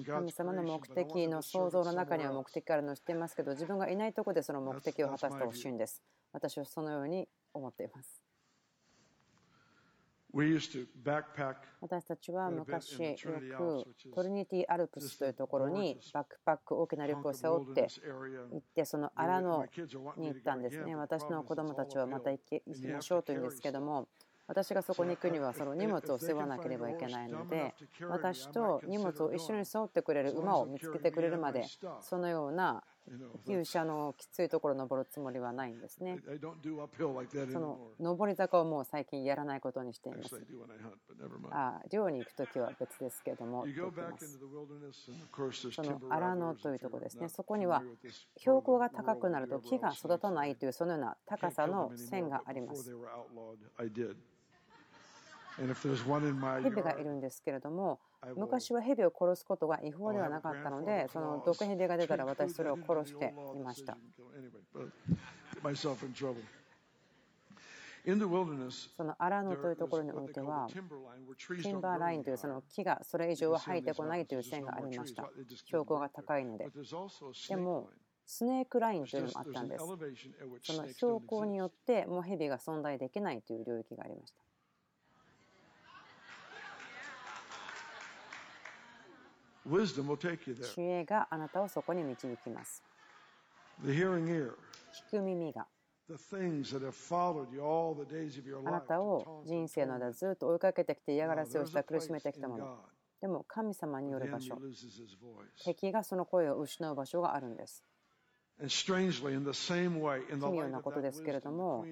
[0.07, 6.03] 神様の目的の創造の中には目的があるのを知っていますけど、自分がいないところでその目的を果たしてほしいんです。
[6.33, 8.24] 私はそのように思っています。
[11.81, 13.15] 私たちは昔よ
[13.57, 17.89] くトリニティ・アルプスというところにバックパック大きなリュックを背負って
[18.51, 19.65] 行ってその荒野
[20.17, 20.97] に行ったんですね。
[20.97, 24.09] 私の子供たちはまた行きましょうというんですけども
[24.47, 27.75] 私がそこに行くにはその荷物を背負わなければいけないので
[28.09, 31.65] 私と荷物を一緒に背負ってくれる馬を見つけてくれるまで
[32.01, 32.83] そのような
[33.47, 36.19] 急車のきついところを登るつもりはないんですね。
[37.53, 40.35] その上り坂をもう最近やらないことにしています。
[41.51, 43.67] あ漁に行くときは別ですけれども、
[45.75, 47.29] その荒野というところですね。
[47.29, 47.83] そこには
[48.39, 52.91] 標高が高くなると木が育たないというそのような高さの線があります。
[56.71, 58.01] 蛇がいるんですけれども、
[58.37, 63.97] 昔は蛇を殺すことが違法ではなかったので、その毒蛇が出たら私それを殺していました。
[68.97, 75.31] その荒野というところにおいては、ティンバーラインというその木がそれ以上は生えてこないという線がありました。
[75.65, 76.69] 標高が高いので。
[77.49, 77.89] でも、
[78.27, 79.85] スネークラインというのもあったんです。
[80.63, 84.44] その標高によってもう蛇が存在できないという領域がありました。
[90.75, 92.83] 知恵があなたをそこに導きます。
[93.83, 94.51] 聞
[95.11, 95.67] く耳が
[96.07, 96.13] あ
[98.71, 102.85] なたを人生の間ずっと追いかけてきて嫌がらせをした苦しめてきたもの。
[103.23, 104.59] でも神様による場所。
[105.65, 107.83] 敵がその声を失う場所があるんです。
[108.69, 108.99] 奇妙
[110.69, 111.87] なことですけれども、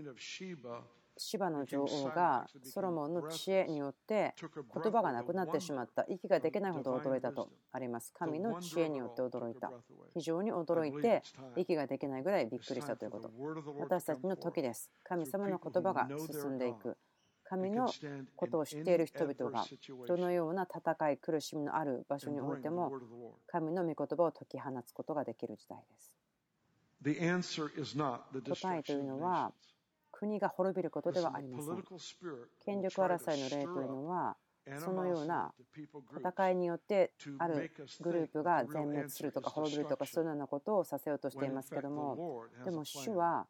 [1.16, 6.04] 芝の女王がソロモンの知恵によって言葉がなくなってしまった。
[6.08, 8.12] 息ができないほど驚いたとあります。
[8.12, 9.70] 神の知恵によって驚いた。
[10.14, 11.22] 非常に驚いて
[11.56, 13.30] 息ができないぐらいびっくりしたということ。
[13.78, 14.90] 私たちの時です。
[15.04, 16.96] 神様の言葉が進んでいく。
[17.44, 17.92] 神の
[18.36, 19.66] ことを知っている人々が
[20.06, 22.90] どのような戦い、苦しみのある場所においても
[23.46, 26.16] 神の御言葉を解き放つことができる時代です。
[28.54, 29.52] 答えというのは
[30.22, 31.84] 国が滅びることではありません。
[32.64, 34.36] 権力争いの例というのは、
[34.78, 35.52] そのような
[36.16, 43.48] 戦いによってあるグループが全滅するとか滅びるとかそういうようなことをさせようとしていますけどもでも主は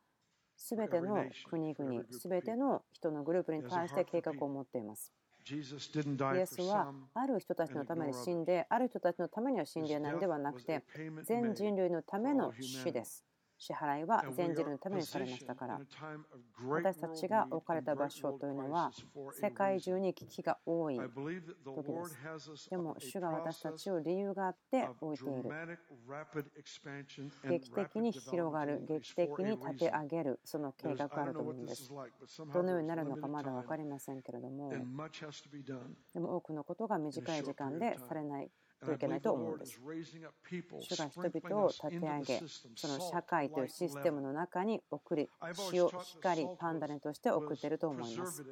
[0.57, 5.13] 全ての国々全ての人のグループに対して計画を持っています。
[5.45, 5.57] イ
[6.39, 10.85] エスはある人たちのために死んである人たちのためには死んでいないのではなくて
[11.25, 13.27] 全人類のための死です。
[13.63, 15.81] 支払いは全人類のためにされましたから。
[16.69, 18.91] 私たちが置かれた場所というのは
[19.41, 22.05] 世界中に危機が多い時で
[22.57, 25.79] すでも主が私たちを理由があって置いている
[27.49, 31.89] 劇的に広がる劇的に立て上げるその計画があると思うんです。
[32.53, 34.71] どのようになるのかまだ分かりませんけれども。
[34.71, 38.51] でも多くのことが短い時間でされない
[38.85, 39.81] といけないと思うんです。
[40.81, 42.43] 主が人々を立て上げ、
[42.77, 45.29] その社会というシステムの中に送り、
[45.73, 48.45] 塩、光、パンダネとして送っていると思います。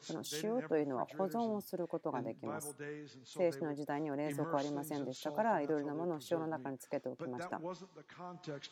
[0.00, 2.74] その塩というのは保存をすることができます。
[3.24, 7.58] 聖書の時代には冷蔵庫ありませんでしたから、いろいろなものを塩の中につけておきました。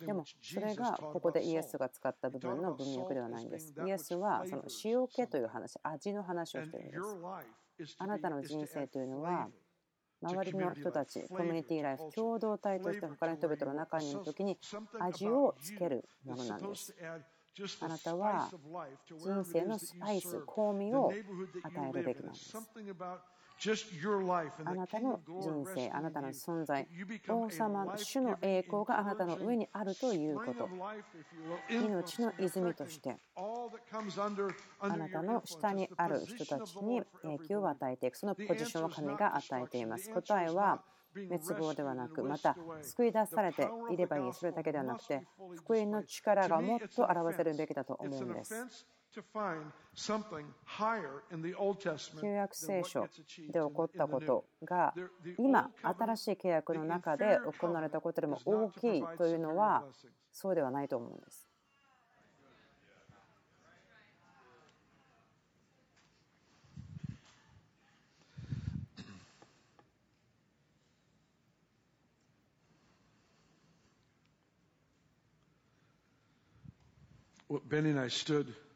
[0.07, 3.75] でも、それがここでイエスが使った部分の文脈ではないんです。
[3.85, 6.99] イエスはその塩気という話、味の話をしているんで
[7.87, 7.97] す。
[7.99, 9.49] あなたの人生というのは、
[10.21, 14.59] 周りの人たち、コミュニティライフ、共同体として他の人々の中にいるときに
[14.99, 16.95] 味をつけるものなんです。
[17.81, 18.49] あなたは
[19.07, 21.11] 人生のスパイス、香味を
[21.63, 22.57] 与えるべきなんです。
[24.65, 26.87] あなたの人生、あなたの存在、
[27.29, 30.69] 王様の主の栄光があなたの上にあるということ。
[31.69, 33.17] 命の泉として、
[34.81, 40.09] あなたの下にある人たちに影響を与えていく、そのポジションを神が与えています。
[40.11, 40.83] 答えは、
[41.15, 48.55] 滅亡ではなく、また救い出されていればいい、それだけではなくて、福音の力がもっと表せるべきだと思うんです。
[52.21, 54.95] 旧約聖書で起こったことが
[55.39, 59.85] 今新しい契約の中で行われたことでも大きいというのは
[60.31, 61.48] そうではないと思うんです。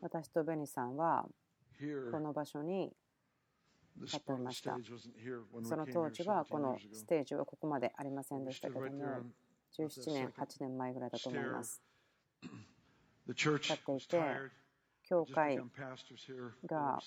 [0.01, 1.27] 私とベニさんは
[2.11, 2.93] この場所に
[4.03, 4.77] 立っていました。
[5.65, 8.89] その当時はこのステージはここまでありませんでしたけども、
[9.79, 11.83] 17年、8年前ぐらいだと思います。
[13.59, 14.17] 立っていて、
[15.09, 15.59] 教会
[16.67, 16.99] が、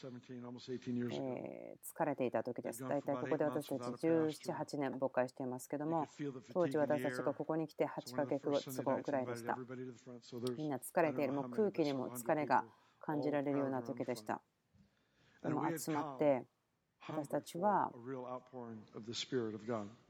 [1.13, 2.83] え疲れていた時です。
[2.87, 6.07] 大体ここで私たち17、8年牧会していますけども、
[6.53, 9.57] 当時私たちがここに来て8ヶ月後ぐらいでした。
[10.57, 12.65] みんな疲れている、もう空気にも疲れが
[12.99, 14.41] 感じられるような時でした。
[15.43, 16.45] でも集まって、
[17.07, 17.91] 私たちは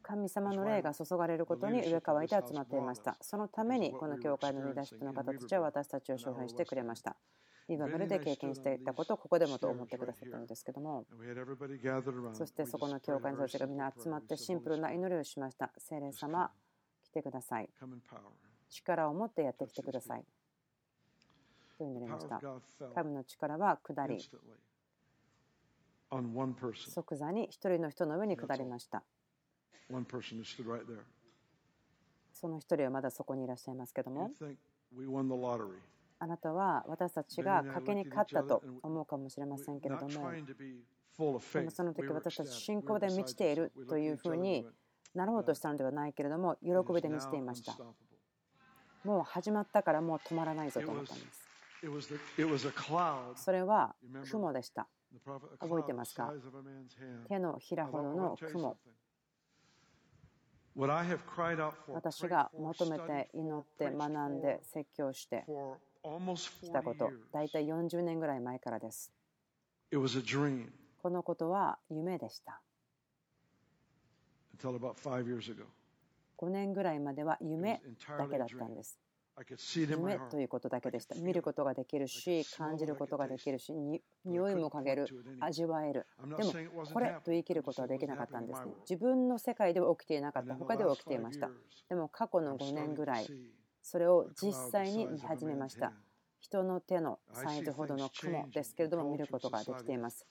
[0.01, 3.17] 神様の霊が注がれることに上乾いて集まっていました。
[3.21, 7.17] そのためにこの教会のリーダーシップの方たちは私たちを招聘してくれました。
[7.67, 11.05] リバブルで経験していたことをここでもと思ってくださったのですけども、
[12.33, 15.71] そしてそこの教会の人たちがみんな集まってシンプルな祈りをしました。
[15.77, 16.51] 聖霊様、
[17.03, 17.69] 来てください。
[18.69, 20.25] 力を持ってやってきてください。
[21.77, 22.39] と祈りました。
[22.93, 24.19] 神の力は下り、
[26.91, 29.03] 即座に一人の人の上に下りました。
[32.31, 34.29] その一人はまだそこにいらっしゃいますけども、
[36.25, 44.65] あなたは私たちが賭けに勝ったと思うかもしれませんけれども、でもその時私たち信仰で満ちているというふうに
[45.13, 47.77] なろうとしたのではないけれども、喜びで満ちていました。
[49.03, 51.47] もう始まったからもう止まらないぞと思ったんです。
[53.35, 53.95] それは
[54.31, 54.87] 雲でした。
[55.59, 56.33] 覚えてますか？
[57.27, 58.79] 手のひらほどの雲。
[61.87, 65.45] 私が求めて祈って学んで説教して
[66.35, 69.11] したこと、大体40年ぐらい前からです。
[69.91, 72.61] このことは夢でした。
[76.37, 77.81] 5年ぐらいまでは夢
[78.17, 78.99] だけだったんです。
[79.89, 81.15] 夢ということだけでした。
[81.15, 83.73] 見ることができるし、感じることができるし、
[84.23, 85.07] 匂いも嗅げる、
[85.41, 86.07] 味わえる。
[86.37, 86.53] でも、
[86.93, 88.71] これと言い切ることはできなかったんですね。
[88.89, 91.49] 自分の世界では起きていなかった、他では起きていました。
[91.89, 93.27] でも、過去の5年ぐらい、
[93.85, 95.93] それを実際に見始めました。
[96.39, 100.25] 人の手のサイズほどの雲ですけれども見ることができています。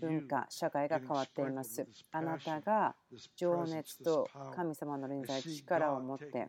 [0.00, 1.86] 文化、社会が変わっています。
[2.12, 2.94] あなたが
[3.36, 6.48] 情熱と神様の臨在、力を持って、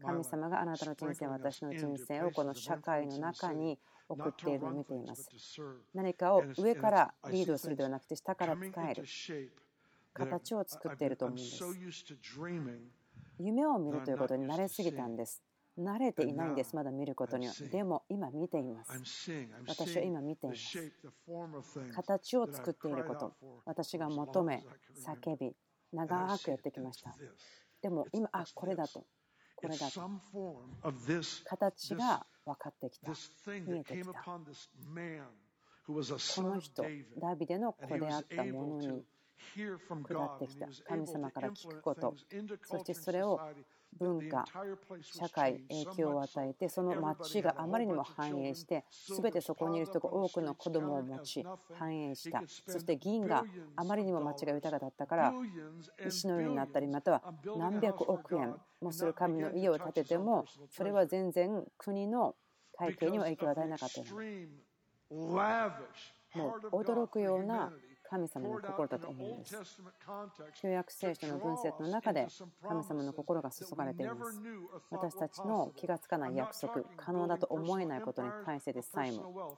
[0.00, 3.76] 神様があなたの人生、私の人生をこの社会の中に
[4.08, 5.28] 送っているのを見ています。
[5.94, 9.04] 何かを上からリードするではなくて、下から使える
[10.14, 11.64] 形を作っていると思うんです。
[13.40, 15.42] 夢を見るということに慣れすぎたんです。
[15.78, 17.54] 慣れていないんです、まだ見ることには。
[17.70, 18.92] でも今見ています。
[19.66, 20.92] 私は今見ています。
[21.94, 24.64] 形を作っていること、私が求め、
[24.96, 25.54] 叫び、
[25.92, 27.14] 長くやってきました。
[27.80, 29.04] でも今、あ、これだと。
[29.56, 30.00] これだと。
[31.44, 33.10] 形が分かってきた。
[33.10, 34.22] 見えてきた。
[34.24, 34.40] こ
[36.42, 36.84] の人、
[37.18, 39.04] ダビデの子であったものに
[39.56, 39.74] 下
[40.26, 40.68] ってきた。
[40.86, 42.14] 神様から聞くこと、
[42.62, 43.40] そしてそれを
[43.98, 44.44] 文化、
[45.02, 52.42] 社会、影響を与えて、その町があまりにも繁栄して、すべてそこにいる人が多くの子供を持ち、繁栄した。
[52.66, 53.44] そして銀が
[53.76, 55.34] あまりにも町が豊かだったから、
[56.06, 57.22] 石のようになったり、または
[57.56, 62.34] 何百億円もする神の家を建てても、それは全然国の
[62.76, 64.06] 体系には影響を与えなかったよ
[66.34, 67.70] もう驚くような
[68.12, 69.56] 神様の心だと思うんです。
[70.60, 72.26] 旧約聖書の文節の中で
[72.62, 74.42] 神様の心が注がれています。
[74.90, 79.56] 私たちの気がつかない約束、可能だと思えないことに対してでさえも、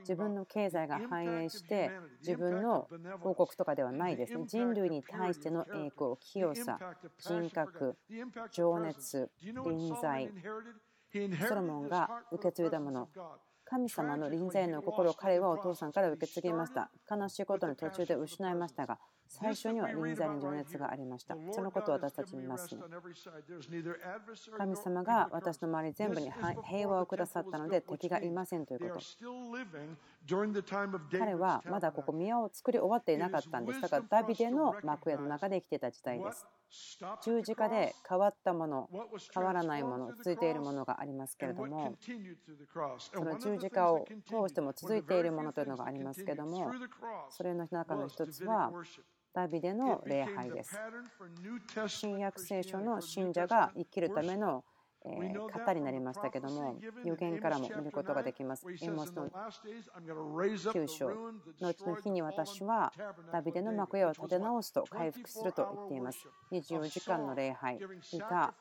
[0.00, 2.86] 自分の経済が繁栄して自分の
[3.20, 4.44] 報告とかではないですね。
[4.46, 6.78] 人類に対しての栄光、清さ、
[7.18, 7.96] 人格、
[8.52, 10.30] 情熱、臨在、
[11.48, 13.08] ソロモンが受け継いだもの、
[13.68, 16.88] 神様の臨在の心を彼はお父さんから受け継ぎました。
[17.10, 21.36] 悲しいことに途中で失いましたが、最初には臨在に情熱がありました。
[21.50, 22.80] そのことを私たち見ます、ね。
[24.56, 26.30] 神様が私の周り全部に
[26.64, 29.00] 平和をくださったので敵がいませんということ。
[31.18, 33.80] 彼はまだここ宮を作り終わっていなかったんです。
[33.80, 36.46] だからダビデの幕屋の中で生きていた時代です。
[37.22, 38.90] 十字架で変わったもの、
[39.32, 41.94] 変わらないもの、続いているものがありますけれども、
[42.98, 46.72] その十字架を通しても続いているものというのがありますけれども、
[47.30, 48.72] それの中の一つは、
[49.32, 50.76] ダビデの礼拝です。
[51.86, 54.75] 新約聖書の信者が生きるためのえ
[55.52, 58.66] 型になりましたけども、予言からも見ることができます。
[58.82, 61.08] エモスの9章
[61.60, 62.92] のうちの日に私は
[63.32, 66.26] ダビデの幕屋を立て直すと回復すると言っています。
[66.52, 67.78] 24時間の礼拝、
[68.14, 68.54] 歌、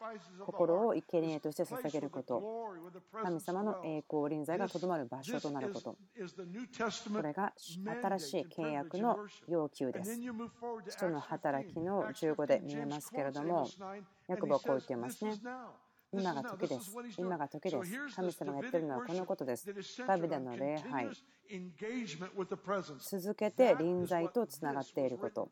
[0.45, 2.41] 心を生贄として捧げること、
[3.23, 5.97] 神様の栄光、臨在がとどまる場所となること、
[7.13, 9.17] これが新しい契約の
[9.47, 10.19] 要求です。
[10.89, 13.67] 人の働きの15で見えますけれども、
[14.27, 15.33] ヤコブはこう言っていますね。
[16.17, 16.95] 今が時です。
[17.17, 18.15] 今が時です。
[18.15, 19.67] 神様がやっているのはこのことです。
[20.07, 21.09] ダビデの礼拝。
[22.99, 25.49] 続けて臨在とつながっていること。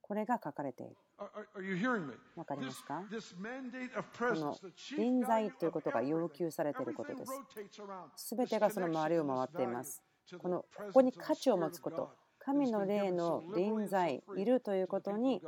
[0.00, 0.96] これが書かれている。
[2.36, 3.02] わかりますか？
[4.18, 4.56] この
[4.96, 7.32] 臨在ということが要求されていることです。
[8.14, 10.02] すべてがその周りを回っています。
[10.38, 15.42] このここに価値を持つこと、神の霊の臨在、いるということに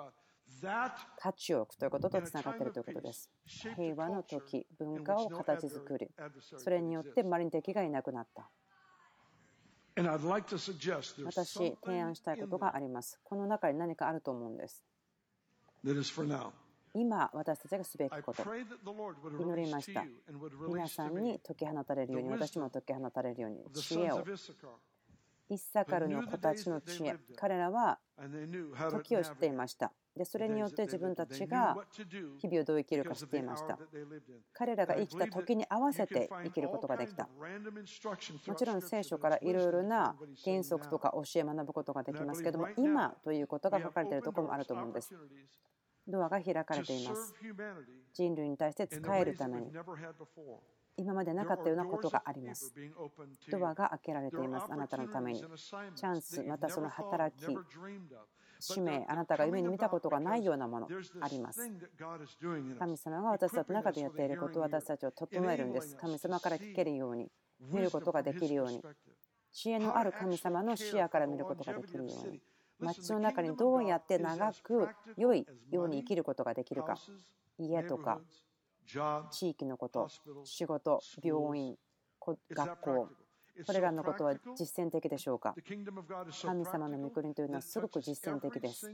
[1.19, 3.31] 価値を置くということとつながっているということです。
[3.47, 6.09] 平和の時、文化を形作り、
[6.57, 8.51] それによって周りに敵がいなくなった。
[11.25, 13.19] 私、提案したいことがあります。
[13.25, 14.85] この中に何かあると思うんです。
[16.95, 18.43] 今、私たちがすべきこと。
[18.45, 20.05] 祈りました。
[20.69, 24.25] 皆さんに解き放たれるように、私も解き放たれるように、知恵を
[25.51, 27.16] イッサカルの子たちの知恵。
[27.36, 27.99] 彼らは
[28.90, 29.92] 時を知っていました。
[30.16, 31.76] でそれによって自分たちが
[32.38, 33.78] 日々をどう生きるか知っていました。
[34.53, 37.28] 彼らが生きた時に合わせて生きることができた。
[38.46, 45.14] もちろん聖書からいろいろな原則とか教え学ぶことができますけども今ということが書かれているところもあると思うんです
[46.07, 47.34] ドアが開かれています。
[48.14, 49.70] 人類に対して使えるために
[50.99, 52.74] 今までなかったようなことがあります。
[53.51, 54.72] ドアが開けられています。
[54.72, 55.40] あなたのために。
[55.40, 57.57] チャンス、またその働き、
[58.59, 60.88] 使命、あなたが夢に見たことがないようなもの
[61.20, 61.70] あります。
[62.78, 65.96] 神様が私たちの中でやっていることを私たちを整えるんです。
[65.96, 67.30] 神様から聞けるように、
[67.61, 68.82] 見ることができるように、
[69.53, 72.42] 知恵のある神様の視野から見ることができるように、
[72.80, 76.96] 街の中にどうやって長く良いように生きることができるか、
[77.59, 78.20] 家とか
[79.30, 80.09] 地域のこと、
[80.45, 81.76] 仕事、病院、
[82.51, 83.09] 学校、
[83.66, 85.55] これらのことは実践的でしょうか？
[86.43, 88.89] 神様の御国というのはすごく実践的です。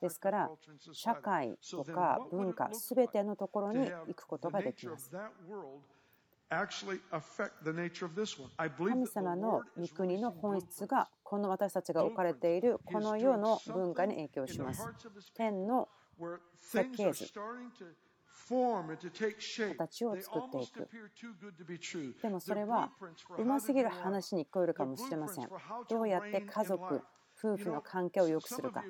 [0.00, 0.50] ですから、
[0.92, 5.10] 社会とか文化、すべてのところに行くことができます。
[6.50, 6.70] 神
[9.06, 14.88] 様の御国の本質がこの私たちが置かれているこの世の文化に影響します。
[15.34, 15.90] 天の
[16.58, 17.26] 設計図
[18.48, 20.88] 形を作っていく。
[22.22, 22.90] でもそれは
[23.36, 25.48] うますぎる話に聞こえるかもしれません。
[25.88, 27.02] どうやって家族、
[27.38, 28.84] 夫婦の関係を良くするか。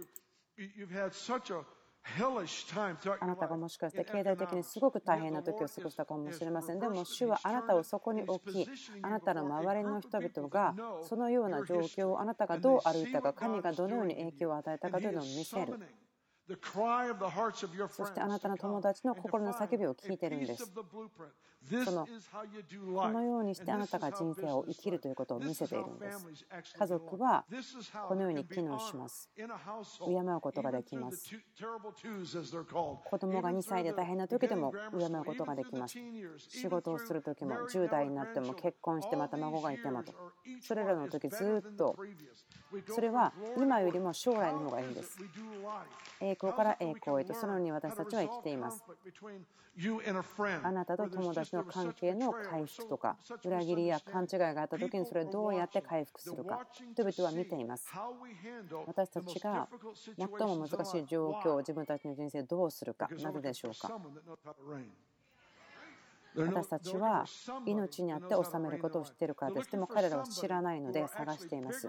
[3.20, 6.80] あなたがもしかして経済的にすごく大変な時を過ごしたかもしれません。
[6.80, 8.66] でも主はあなたをそこに置き、
[9.02, 15.78] あなたの周りの人々がそのような状況をあなたがどう歩いたか、神がどのように影響を与えたかというのを見せる。
[17.90, 20.72] そしてあなたの友達の心の叫びを聞いてるんです。
[21.84, 22.06] その
[22.94, 26.26] このようにしてあなたが人生を生きるということを見せているんです。
[26.78, 27.44] 家族は
[28.08, 29.30] このように機能します。
[29.36, 31.30] 敬うことができます。
[33.04, 35.98] 子供が2歳で大変な時でも敬うことができます。
[36.38, 40.14] 仕事をする時も10代になっても結婚してまた孫がいてもと。
[40.62, 41.96] それらの時ずっと
[42.88, 45.18] それは今よりも将来の方がいいんです。
[46.20, 48.82] 栄光から栄光へとそのように私たちは生きています。
[50.64, 57.88] あなたと友達私の関係の回復とか裏切りや勘違いがあった時にそれをどうやって回復するか人々は見ています。
[58.86, 59.68] 私たちが
[60.18, 63.98] 最も難しい状況を自分たちの人生どうするかなぜでしょうか。
[66.36, 67.24] 私たちは
[67.64, 69.70] 命にあって治めることを知っているからです。
[69.70, 71.88] でも彼らは知らないので探しています。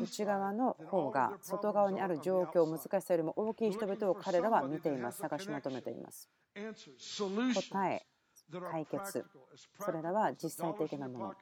[0.00, 5.18] 内側の方が外側にある状況、難しさよりも大きい人々を彼らは見ています。
[5.18, 6.30] 探し求めています。
[7.70, 8.06] 答え、
[8.70, 9.24] 解決、
[9.80, 11.34] それらは実際的なもの。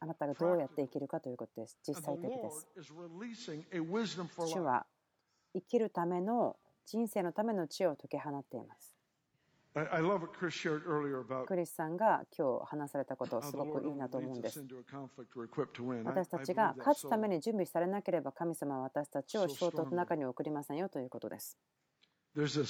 [0.00, 1.78] あなたがどうやって生きるかということです。
[1.86, 2.68] 実際的です。
[4.46, 4.86] 主は
[5.54, 8.96] 生きるための人生のための知恵を解き放っています。
[11.46, 14.62] クリスさんが今日話されたことすごくいいなと思うんです。
[16.04, 21.56] 私たちが勝つために準備されなければ神様は私たちを衝突の中に送りませんよということです。
[22.34, 22.62] 聖書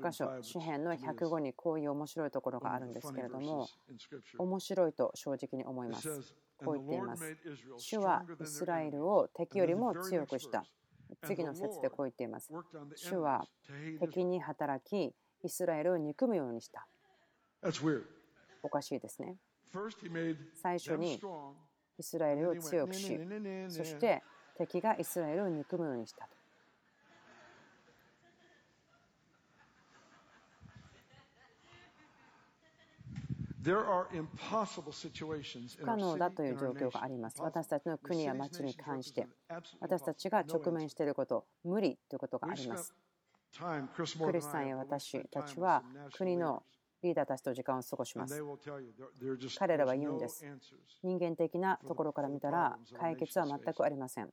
[0.00, 3.68] 箇所、詩篇の105にこういう面白いところがあるんですけれども、
[4.36, 6.34] 面白いと正直に思います。
[6.64, 7.36] こう言っています。
[7.78, 10.64] 主はイスラエルを敵よりも強くした。
[11.24, 12.52] 次の説でこう言っています。
[12.96, 13.46] 主は
[14.00, 15.14] 敵に働き、
[15.44, 16.88] イスラエルを憎むようにした。
[18.64, 19.36] おかしいですね。
[20.54, 21.20] 最初に
[21.96, 23.20] イスラエルを強くし、
[23.68, 24.20] そして
[24.58, 26.41] 敵がイスラエルを憎むようにしたと。
[33.62, 33.70] 不
[35.84, 37.40] 可能だという状況があります。
[37.40, 39.28] 私たちの国や町に関して、
[39.80, 42.92] 私たちが直面していること、無理ということがあります。
[44.24, 45.84] クリスさんや私たちは
[46.16, 46.64] 国の
[47.02, 48.42] リーダーたちと時間を過ごします。
[49.58, 50.44] 彼らは言うんです。
[51.02, 54.32] 人間的なところから見たら解決は全くありません。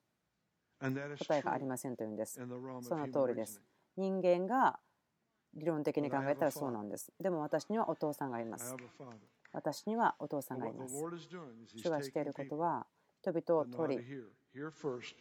[0.80, 2.40] 答えがありませんというんです。
[2.82, 3.62] その通りです。
[3.98, 4.80] 人間が
[5.54, 7.12] 理論的に考えたらそうなんです。
[7.20, 8.76] でも私にはお父さんがいます。
[9.52, 10.96] 私にはお父さんがいます。
[11.76, 12.86] 主がしていることは
[13.22, 14.04] 人々を取り、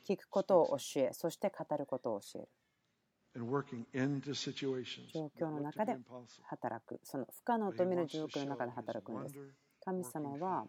[0.06, 2.48] 聞くことを教え、そして語ることを教える。
[5.12, 5.96] 状況の中で
[6.44, 7.00] 働く。
[7.04, 9.34] その不可能と見る状況の中で働くんです。
[9.84, 10.66] 神様は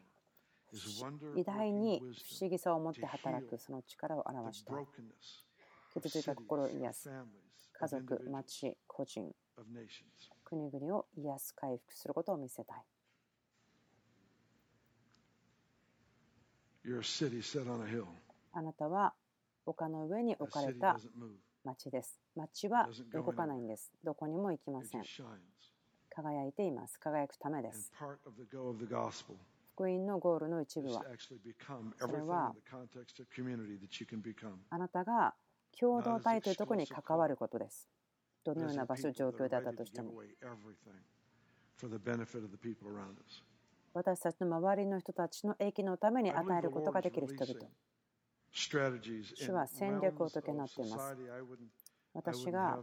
[1.36, 4.74] 偉大に不思議さを持って働くその力を表した。
[5.94, 7.10] 傷ついた心を癒す。
[7.80, 9.34] 家族、町、個人、
[10.44, 12.84] 国々を癒す、回復することを見せたい。
[18.52, 19.14] あなたは
[19.66, 21.00] 丘の上に置かれた
[21.64, 22.20] 町です。
[22.36, 23.94] 町は動かないんです。
[24.04, 25.04] どこにも行きません。
[26.10, 27.00] 輝いています。
[27.00, 27.94] 輝くためです。
[29.76, 31.06] 福音のゴールの一部は、
[31.98, 32.54] それは
[34.70, 35.34] あなたが
[35.78, 37.90] 共同体というところに関わることです。
[38.44, 40.14] どのような場所、状況であったとしても。
[43.94, 47.68] 私たちの周りの人たちの益のために与えることができる人々。
[48.52, 48.78] 主
[49.52, 51.18] は戦略を解けなっています。
[52.14, 52.80] 私が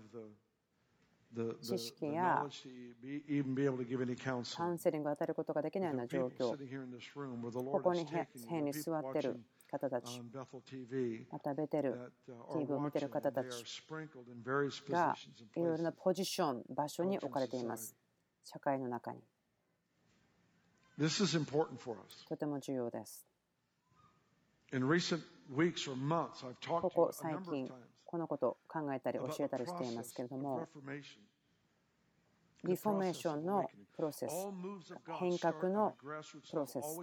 [1.61, 2.47] 知識や
[4.57, 6.57] カウンセリングを与えることができないような状況、
[7.70, 9.41] ここに部屋に座っている
[9.71, 10.23] 方たち、
[11.31, 12.12] またベテル
[12.53, 13.49] TV を見ている方たち
[14.89, 15.17] が
[15.57, 17.97] いろいろなポジション、場所に置かれています。
[18.45, 19.21] 社会の中に。
[22.29, 23.27] とても重要です。
[26.81, 27.71] ここ最近、
[28.05, 30.69] このことを考えたり教えたりしていますけれども、
[32.65, 34.33] リフォーメーションのプロセス、
[35.19, 35.95] 変革の
[36.51, 36.99] プロセス、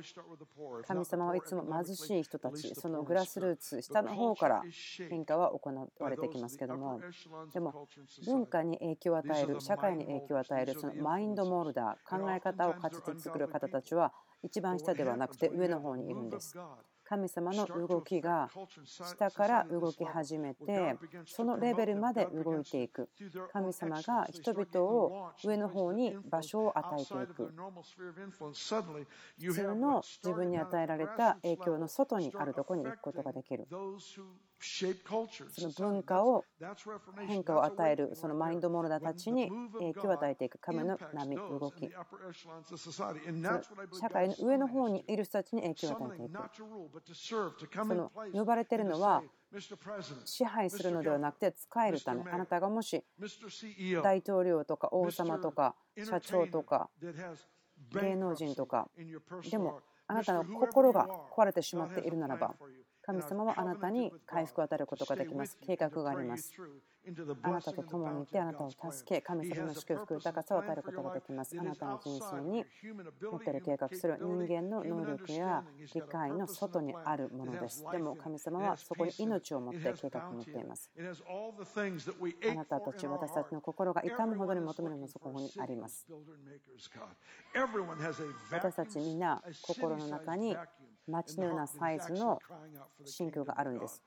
[0.86, 4.64] 神様はいつも貧しい人たち、そのグラスルーツ、下の方から
[5.10, 7.02] 変化は行われてきますけども、
[7.54, 7.88] でも
[8.26, 16.58] 文化に影響を与える、社会に影響を与える、そのマインドモルダー、考え方を形で作る方たちは、一番下ではなくて上の方にいるんです。
[17.14, 18.50] 神様の動きが
[18.86, 20.98] 下から動き始めて
[21.28, 23.08] そのレベルまで動いていく。
[23.52, 27.54] 神様が人々を上の方に場所を与えていく。
[29.40, 33.68] 普通の自分に与えられた影響の外にあるところに行くことができる
[34.64, 36.46] その文化を
[37.28, 41.92] 変化を与えるそのマインドモルダーたちに影響を与えていく神の波動き。
[44.00, 49.22] 社会の上の方にいる人たちに影響を与えていくその呼ばれているのは
[50.26, 52.24] 支配するのではなくて使えるため。
[52.32, 53.04] あなたがもし
[54.02, 56.90] 大統領とか王様とか社長とか
[57.92, 58.90] 芸能人とか。
[59.50, 62.56] でもあなたの心が壊れてしまっているならば
[63.06, 65.58] 神様はあなたに回復を与えることができます。
[65.62, 66.54] 計画があります。
[67.42, 71.60] あなたと共にいてあなたを助け、神様の祝福、豊かさを与えることができます。
[71.60, 72.64] あなたの人生に
[73.30, 77.84] 持っている計画する人間の能力や理解の外にあるものです。
[77.92, 80.90] でも神様はそこに命を持って計画を持っています。
[80.98, 86.08] あなたたち、私たちの心が痛むほどに求めるのもそこにあります。
[88.50, 90.56] 私たちみんな心の中に
[91.08, 92.40] 町のようなサイズの
[93.06, 94.02] 信仰があるんです。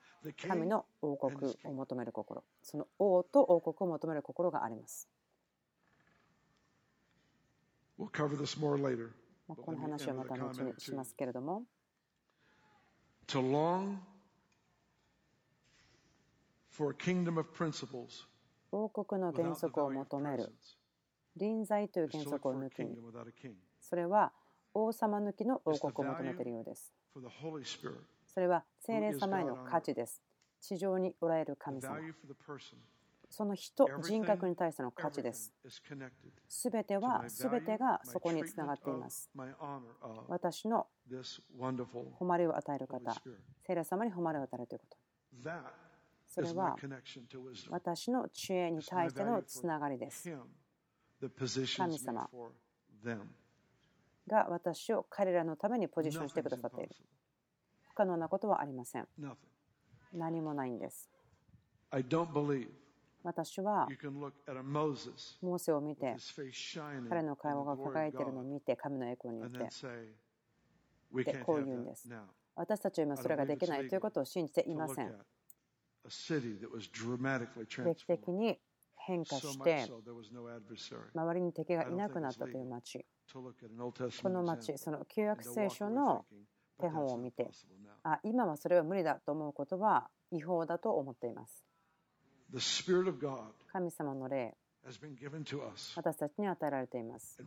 [0.47, 2.43] 神の王国を求める心。
[2.61, 5.07] その王と王国を求める心があります。
[7.97, 11.63] この話はまた後にしますけれども。
[18.71, 20.53] 王国の原則を求める。
[21.35, 22.97] 臨在という原則を抜きに。
[23.79, 24.31] それは
[24.79, 26.93] 王様抜きの王国を求めているようです。
[28.27, 30.21] それは聖霊様への価値です。
[30.61, 31.97] 地上におられる神様。
[33.29, 35.51] その人、人格に対しての価値です。
[36.47, 39.31] すべては、すべてがそこにつながっています。
[40.27, 40.87] 私の
[42.19, 43.15] 誉れを与える方、
[43.65, 44.97] 聖霊様に誉れを与えるということ。
[46.27, 46.77] それは
[47.71, 50.29] 私の知恵に対してのつながりです。
[51.75, 52.29] 神様
[54.27, 56.95] が私を彼らのためにポジションしてくださっている。
[57.89, 59.07] 不可能なことはありません。
[60.13, 61.09] 何もないんです。
[63.23, 63.87] 私は
[65.41, 66.15] モーセを見て
[67.09, 69.57] 彼の会話が輝いているのを見て神の栄光によって
[71.13, 72.09] でこう言うんです。
[72.55, 75.13] 私たちは今それができないということを信じていません。
[77.83, 78.59] 劇的に
[78.95, 79.87] 変化して
[81.13, 86.25] 周りに敵がいなくなったという町この町その旧約聖書の
[86.79, 87.49] 手本を見て
[88.03, 91.63] あ今はそれは無理だと思うことは違法だと思っています。
[93.71, 94.55] 神様の霊
[95.97, 97.37] 私たちに与えられています。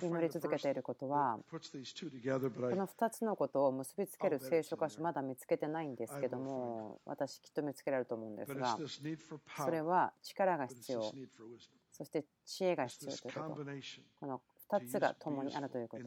[0.00, 8.78] 祈り続けていることは、この2つのことを結びつける聖書箇所まだ見つけてないんですけども、私きっと見つけられると思うんですが、
[9.56, 11.12] それは力が必要、
[11.96, 13.64] そして知恵が必要ということ、
[14.18, 16.02] この2つが共にあるということ、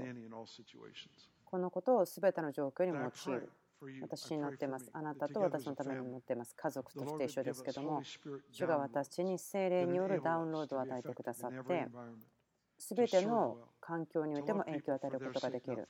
[1.45, 3.49] このことを全ての状況に用いる。
[4.01, 4.89] 私に乗っています。
[4.91, 6.55] あなたと私のために乗っています。
[6.55, 8.01] 家族として一緒ですけども、
[8.51, 11.87] 主が私に精霊によるダウンロードを与えてくださって、
[12.79, 15.87] すべての環境においても影響を与えることができる。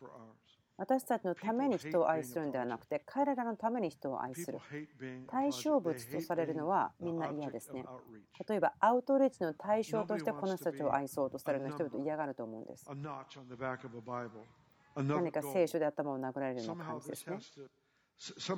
[0.77, 4.59] 私たちのために人を愛するんではなくて、彼らのために人を愛する。
[5.27, 7.83] 対象物とされるのはみんな嫌ですね。
[8.47, 12.85] 例えば、アウトレッチの対象としてこの人たちを愛そうとされる人々嫌がると思うんです。
[14.95, 17.39] 何か聖書で頭を殴られるような感じですね。
[18.19, 18.55] そ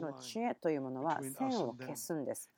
[0.00, 2.48] の知恵というものは線を消すんです。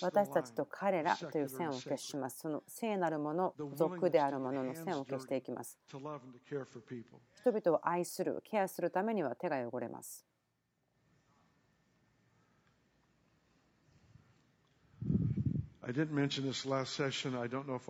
[0.00, 2.38] 私たちと彼らという線を消します。
[2.38, 5.76] その聖なるもの、俗であるものの線を消していきます。
[5.88, 10.24] 人々を愛する、ケアするためには手が汚れます。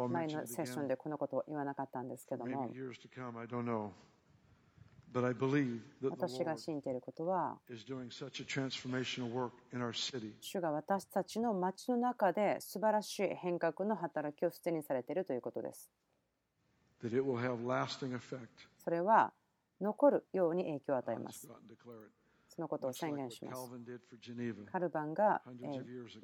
[0.09, 2.71] 前のセッションでこのことを言わなかったんですけども、
[5.15, 7.57] 私が信じていることは、
[10.41, 15.89] 主が私たちの街の中で素晴らしい変革の働きをすでにされているということです。
[18.79, 19.33] それは
[19.81, 21.49] 残るように影響を与えます。
[22.49, 23.71] そのことを宣言します。
[24.71, 25.43] カルバンが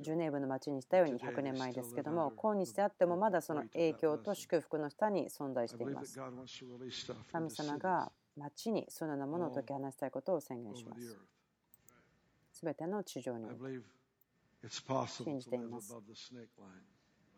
[0.00, 6.18] ジュネーブの町にしたように100年前ですけども、今日であってもまだその影響と祝福の下に存在しています。
[7.32, 11.16] 神様が町にそのようなものを解き放したいことを宣言します。
[12.52, 13.48] すべての地上に
[15.24, 15.94] 信じています。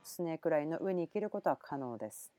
[0.04, 2.32] スネークラインの上に生きることは可能です。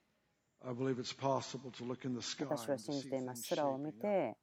[2.45, 3.49] 私は信じています。
[3.49, 4.37] 空を見て、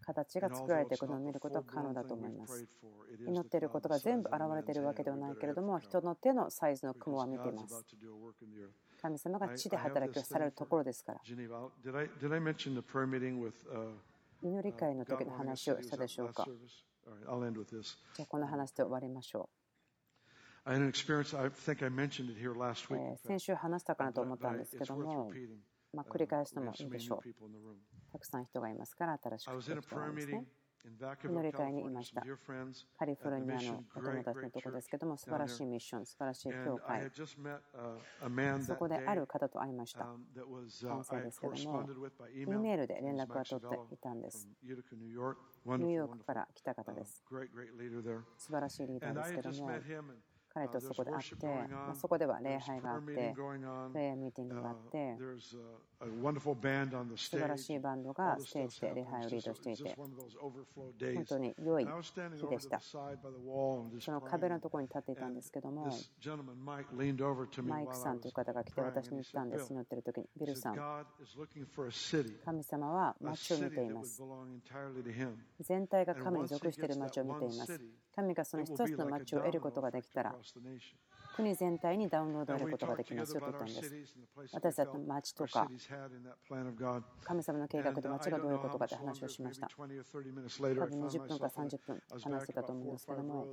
[0.00, 2.66] 形が作られていくのを見ることは可能だと思います。
[3.26, 7.84] 祈っていることが全部現れているわけではないけれども、人の手のサイズの雲は見ています。
[9.00, 11.20] 神様が地で働きをされるところですから。
[14.42, 16.46] 祈り会の時の話をしたでしょうか？
[16.46, 19.48] じゃあこの話で終わりましょ
[20.66, 20.76] う。
[23.26, 25.30] 先週話したかなと思ったんですけども、
[25.94, 27.28] まあ、繰り返すのもいいでしょう。
[28.12, 30.44] たくさん人がいますから、新しく来た人がいますね。
[30.82, 32.22] 祈り会にいました。
[32.98, 37.10] カリフォルニアのお友達のところですけども、素晴らしいミッション、素晴らしい教会。
[38.62, 40.06] そこである方と会いました。
[40.82, 41.88] 男性ですけども、
[42.34, 44.48] E メールで連絡が取っていたんです。
[44.62, 47.24] ニューヨークから来た方です。
[48.36, 49.70] 素晴らしいリーダーですけども、
[50.52, 55.16] 彼とそこで会って、まあ、そこでは礼拝があって、プレイヤーミーティングがあって、
[56.00, 62.14] 素晴らしいバンドがステージで礼拝をリードしていて、本当に良い日
[62.48, 62.80] でした。
[62.80, 62.98] そ
[64.10, 65.92] の壁のところに立っていたんですけども、
[66.64, 66.80] マ
[67.82, 70.76] イクさんという方が来て私に言ったんです、祈っている時に、ビルさん、
[72.44, 74.22] 神様は街を見ています。
[75.60, 77.78] 全体が神に属している街を見ています。
[78.16, 80.34] 神がその一つの町を得ることができたら、
[81.36, 84.14] 国全体にダウンロードすることができますよと言ったんです。
[84.52, 85.70] 私たちの町とか、
[87.24, 89.68] 神様の計画で町がどういうことかって話をしました。
[89.68, 93.46] 多分20分か30分話してたと思うんですけども、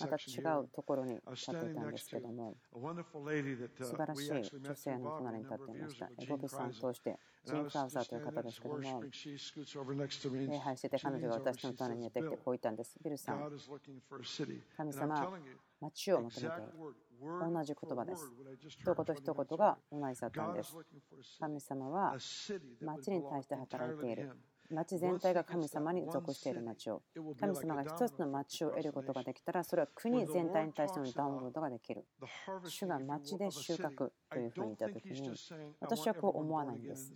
[0.00, 4.30] また違うところに立っていたんですけども、素晴らしい
[4.60, 6.10] 女性の隣に立っていました。
[6.28, 9.02] ボブさんとしてジン・クラウザーという方ですけども、
[10.48, 12.98] 礼拝してて彼女が私の隣にやってきてこう言ったんです。
[13.02, 13.38] ビルさん、
[14.76, 15.32] 神様、
[15.80, 16.52] 町を求めている。
[17.18, 18.30] 同じ言葉です。
[18.68, 20.76] 一言一言が同じだったんです。
[21.40, 22.12] 神様は
[22.80, 24.36] 町に対して働いている。
[24.70, 27.02] 町全体が神様に属している町を
[27.38, 32.04] 神様が一つの町を得ることができたらそれは国全体に対してのダウンロードができる
[32.64, 35.30] 主が町で収穫というふうに言った時に
[35.80, 37.12] 私はこう思わないんです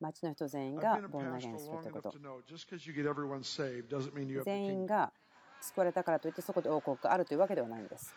[0.00, 2.12] 町の人全員がボンナゲンするということ
[4.44, 5.12] 全員が
[5.60, 8.14] 救われたからといってそこで王国があるというわけではないんです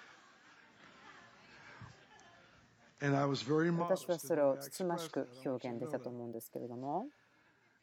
[2.99, 7.07] 私はそれをつつましく表現できたと思うんですけれども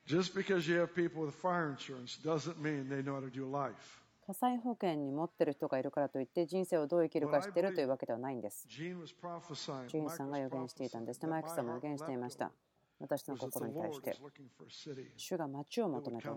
[0.07, 3.47] Just because you have people with fire insurance doesn't mean they know how to do
[3.47, 4.01] life.
[4.27, 8.67] 火災保険に持ってる人がいるからといって人生をどう生きるか知ってるというわけではないんです。
[8.69, 11.29] ジーンさんが予言していたんですね。
[11.29, 12.53] マイクさんも予言していました。
[13.01, 14.17] 私の心に対して。
[15.17, 16.29] 主が町を求めて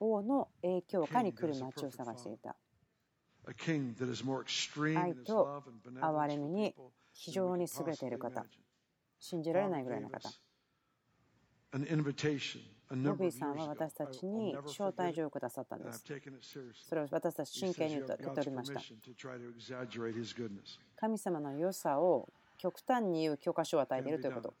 [0.00, 2.56] 王の影響下に来る町を探していた。
[4.96, 5.62] 愛と
[6.00, 6.74] 憐れみに
[7.12, 8.44] 非常に優れている方。
[9.18, 10.30] 信じられないぐらいの方。
[12.90, 16.04] ノビーさんは私たちに招待状をくださったんです。
[16.86, 18.80] それを私たち真剣に受け取りました。
[20.96, 22.28] 神様の良さを
[22.64, 24.54] 極端に言う教科書を与えているということ。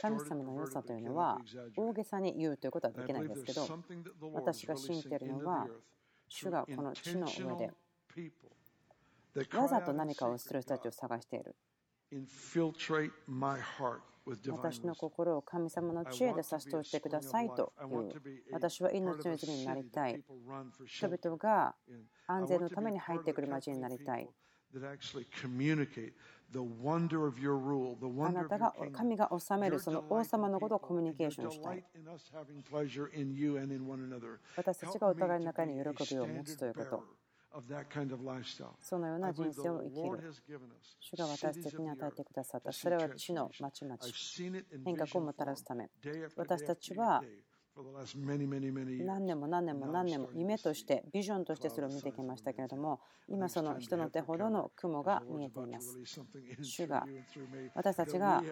[0.00, 1.40] 神様の良さというのは
[1.76, 3.66] 大げさに言うということはできないんですけど、
[4.32, 5.66] 私が信じているのは、
[6.28, 7.72] 主がこの地の上で
[9.56, 11.56] わざと何かをする人たちを探している。
[14.50, 20.22] 私の心を神様の知恵で差し通してくださいという私は命の泉になりたい。
[20.86, 21.74] 人々が
[22.28, 24.28] 安全のために入ってくる街になりたい
[28.26, 31.84] あなたが神が治めるその王様のことをコミュニケーションしたい
[34.56, 37.04] 私たちがお互いの中に喜びを持つということ
[38.80, 40.32] そのような人生を生きる。
[41.00, 42.72] 主が私たちに与えてくださった。
[42.72, 44.12] それは地のまちまち。
[44.84, 45.88] 変革をもたらすため。
[46.36, 47.22] 私たちは
[49.04, 55.98] 何年も何年も何年も夢としてビジョンとしてそれを見てきましたけれども今その人の手ほどの雲が見えています。
[56.62, 57.06] 主が
[57.74, 58.42] 私たちが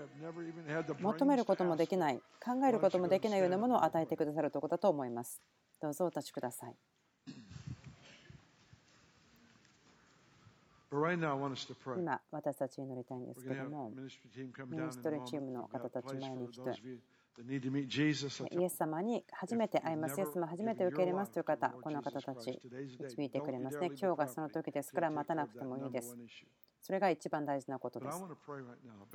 [1.01, 5.43] 求めることもできない考えることもできないようなものを与えてくださるということだと思います。
[5.81, 6.75] どうぞお立ちください
[11.99, 14.11] 今、私たち祈りたいんですけども、ミニ
[14.93, 16.71] ストリーチームの方たち前に来て、
[17.39, 22.61] イエス様に初めて会います、イエス様初めて受け入れますという方、この方たち、
[22.99, 23.89] 導いてくれますね。
[23.89, 26.17] 今日がその時ですから待たなくてもいいです。
[26.81, 28.23] それが一番大事なことです。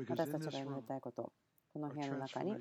[0.07, 1.33] 私たちが祈りたいこと、
[1.73, 2.55] この部屋の中に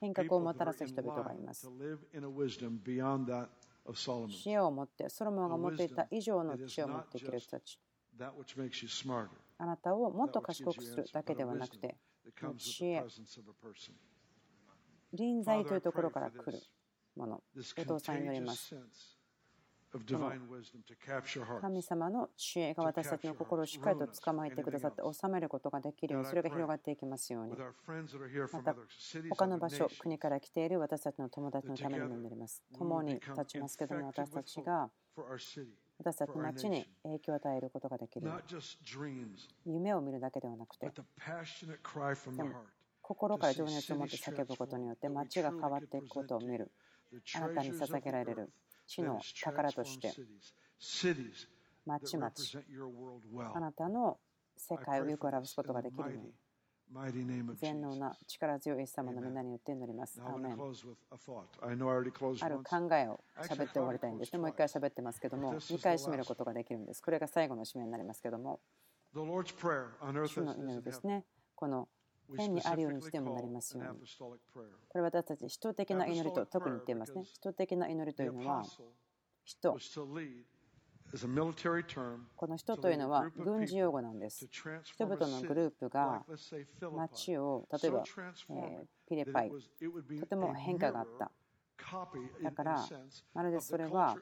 [0.00, 1.68] 変革をもたらす人々がいます。
[4.28, 7.78] 知恵を持って、ソロモンが持っていた以上の知恵を持っていける人たち。
[9.58, 11.96] あなたをもっと賢くするだけではなくて、
[12.56, 13.04] 知恵、
[15.12, 16.60] 臨在というところから来る
[17.16, 17.42] もの、
[17.78, 18.74] お父さん祈ります。
[21.62, 27.52] 神様の知恵が私たちの心をしっかりと捕まえてくださって収めることができるようにそれが広がっていきますように。
[27.52, 28.76] また
[29.30, 32.62] 他の場所国から来ている私たちの友達のためにもなります。
[32.76, 34.90] 共に立ちますけども私たちが
[35.98, 38.30] 私たちの街に影響を与えることができる
[39.64, 42.62] 夢を見るだけではなくてでも
[43.08, 46.70] 心から情熱を持って叫ぶことによって街が変わっていくことを見る。
[47.36, 48.50] あなたに捧げられる。
[48.86, 50.12] 地の宝として。
[51.86, 52.30] 町々。
[53.54, 54.18] あなたの
[54.58, 56.34] 世界をよく表すことができるように。
[57.56, 60.20] 全能な力強いイエス様の皆によって祈ります。
[60.22, 60.52] アーメン。
[60.52, 64.32] ある考えを喋って終わりたいんです。
[64.34, 64.38] ね。
[64.38, 67.02] もう一回喋ってますけども、2回締めることができるんです。
[67.02, 68.60] これが最後の締めになりますけども、
[69.14, 69.20] 主
[70.42, 71.24] の祈りですね。
[71.54, 71.88] この
[72.36, 74.06] 天にあるようにしてもなりますように。
[74.18, 77.24] これ私たち、人的な祈りと特に言っていますね。
[77.24, 78.64] 人的な祈りというのは、
[79.44, 79.76] 人。
[82.36, 84.46] この人というのは軍事用語なんです。
[84.46, 86.24] 人々のグループが
[86.94, 88.04] 街を、例えば、
[88.50, 89.50] えピレパイ、
[90.20, 91.30] とても変化があった。
[92.42, 92.86] だから、
[93.32, 94.16] まるでそれは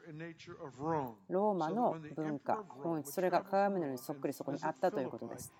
[1.27, 5.53] ローマの文化、本質、それが鏡のようにそっくりそこにあったということです。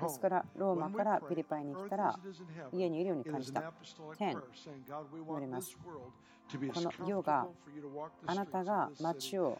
[0.00, 2.18] ですから、ローマからピリパイに来たら、
[2.72, 3.72] 家にいるように感じた。
[4.16, 4.36] 天、
[5.14, 5.76] 言われます。
[6.72, 7.46] この世が
[8.26, 9.58] あなたが街を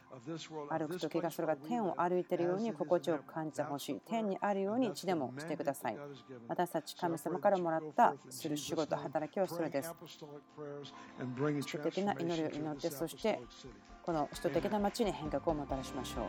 [0.68, 4.00] 歩く時がそれが天を歩いているように心地よく感じてほしい。
[4.06, 5.98] 天にあるように地でもしてください。
[6.46, 9.94] 私たち神様からもらったする仕事働きはそれです。
[11.62, 13.40] 主的な祈りを祈ってそして
[14.02, 16.24] この首都的な街に変革をもたらしましょう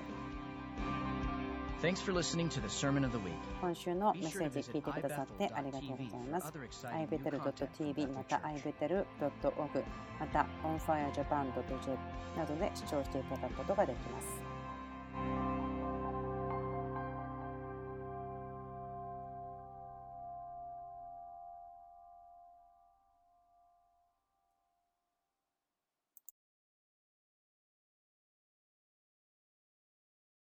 [3.62, 6.54] 今週のメッセージ聞いてくださってありがとうございます。
[6.84, 9.84] ibetel.tv また ibetel.org
[10.20, 11.98] また onfirejapan.jp
[12.38, 15.55] などで視聴していただくことができます。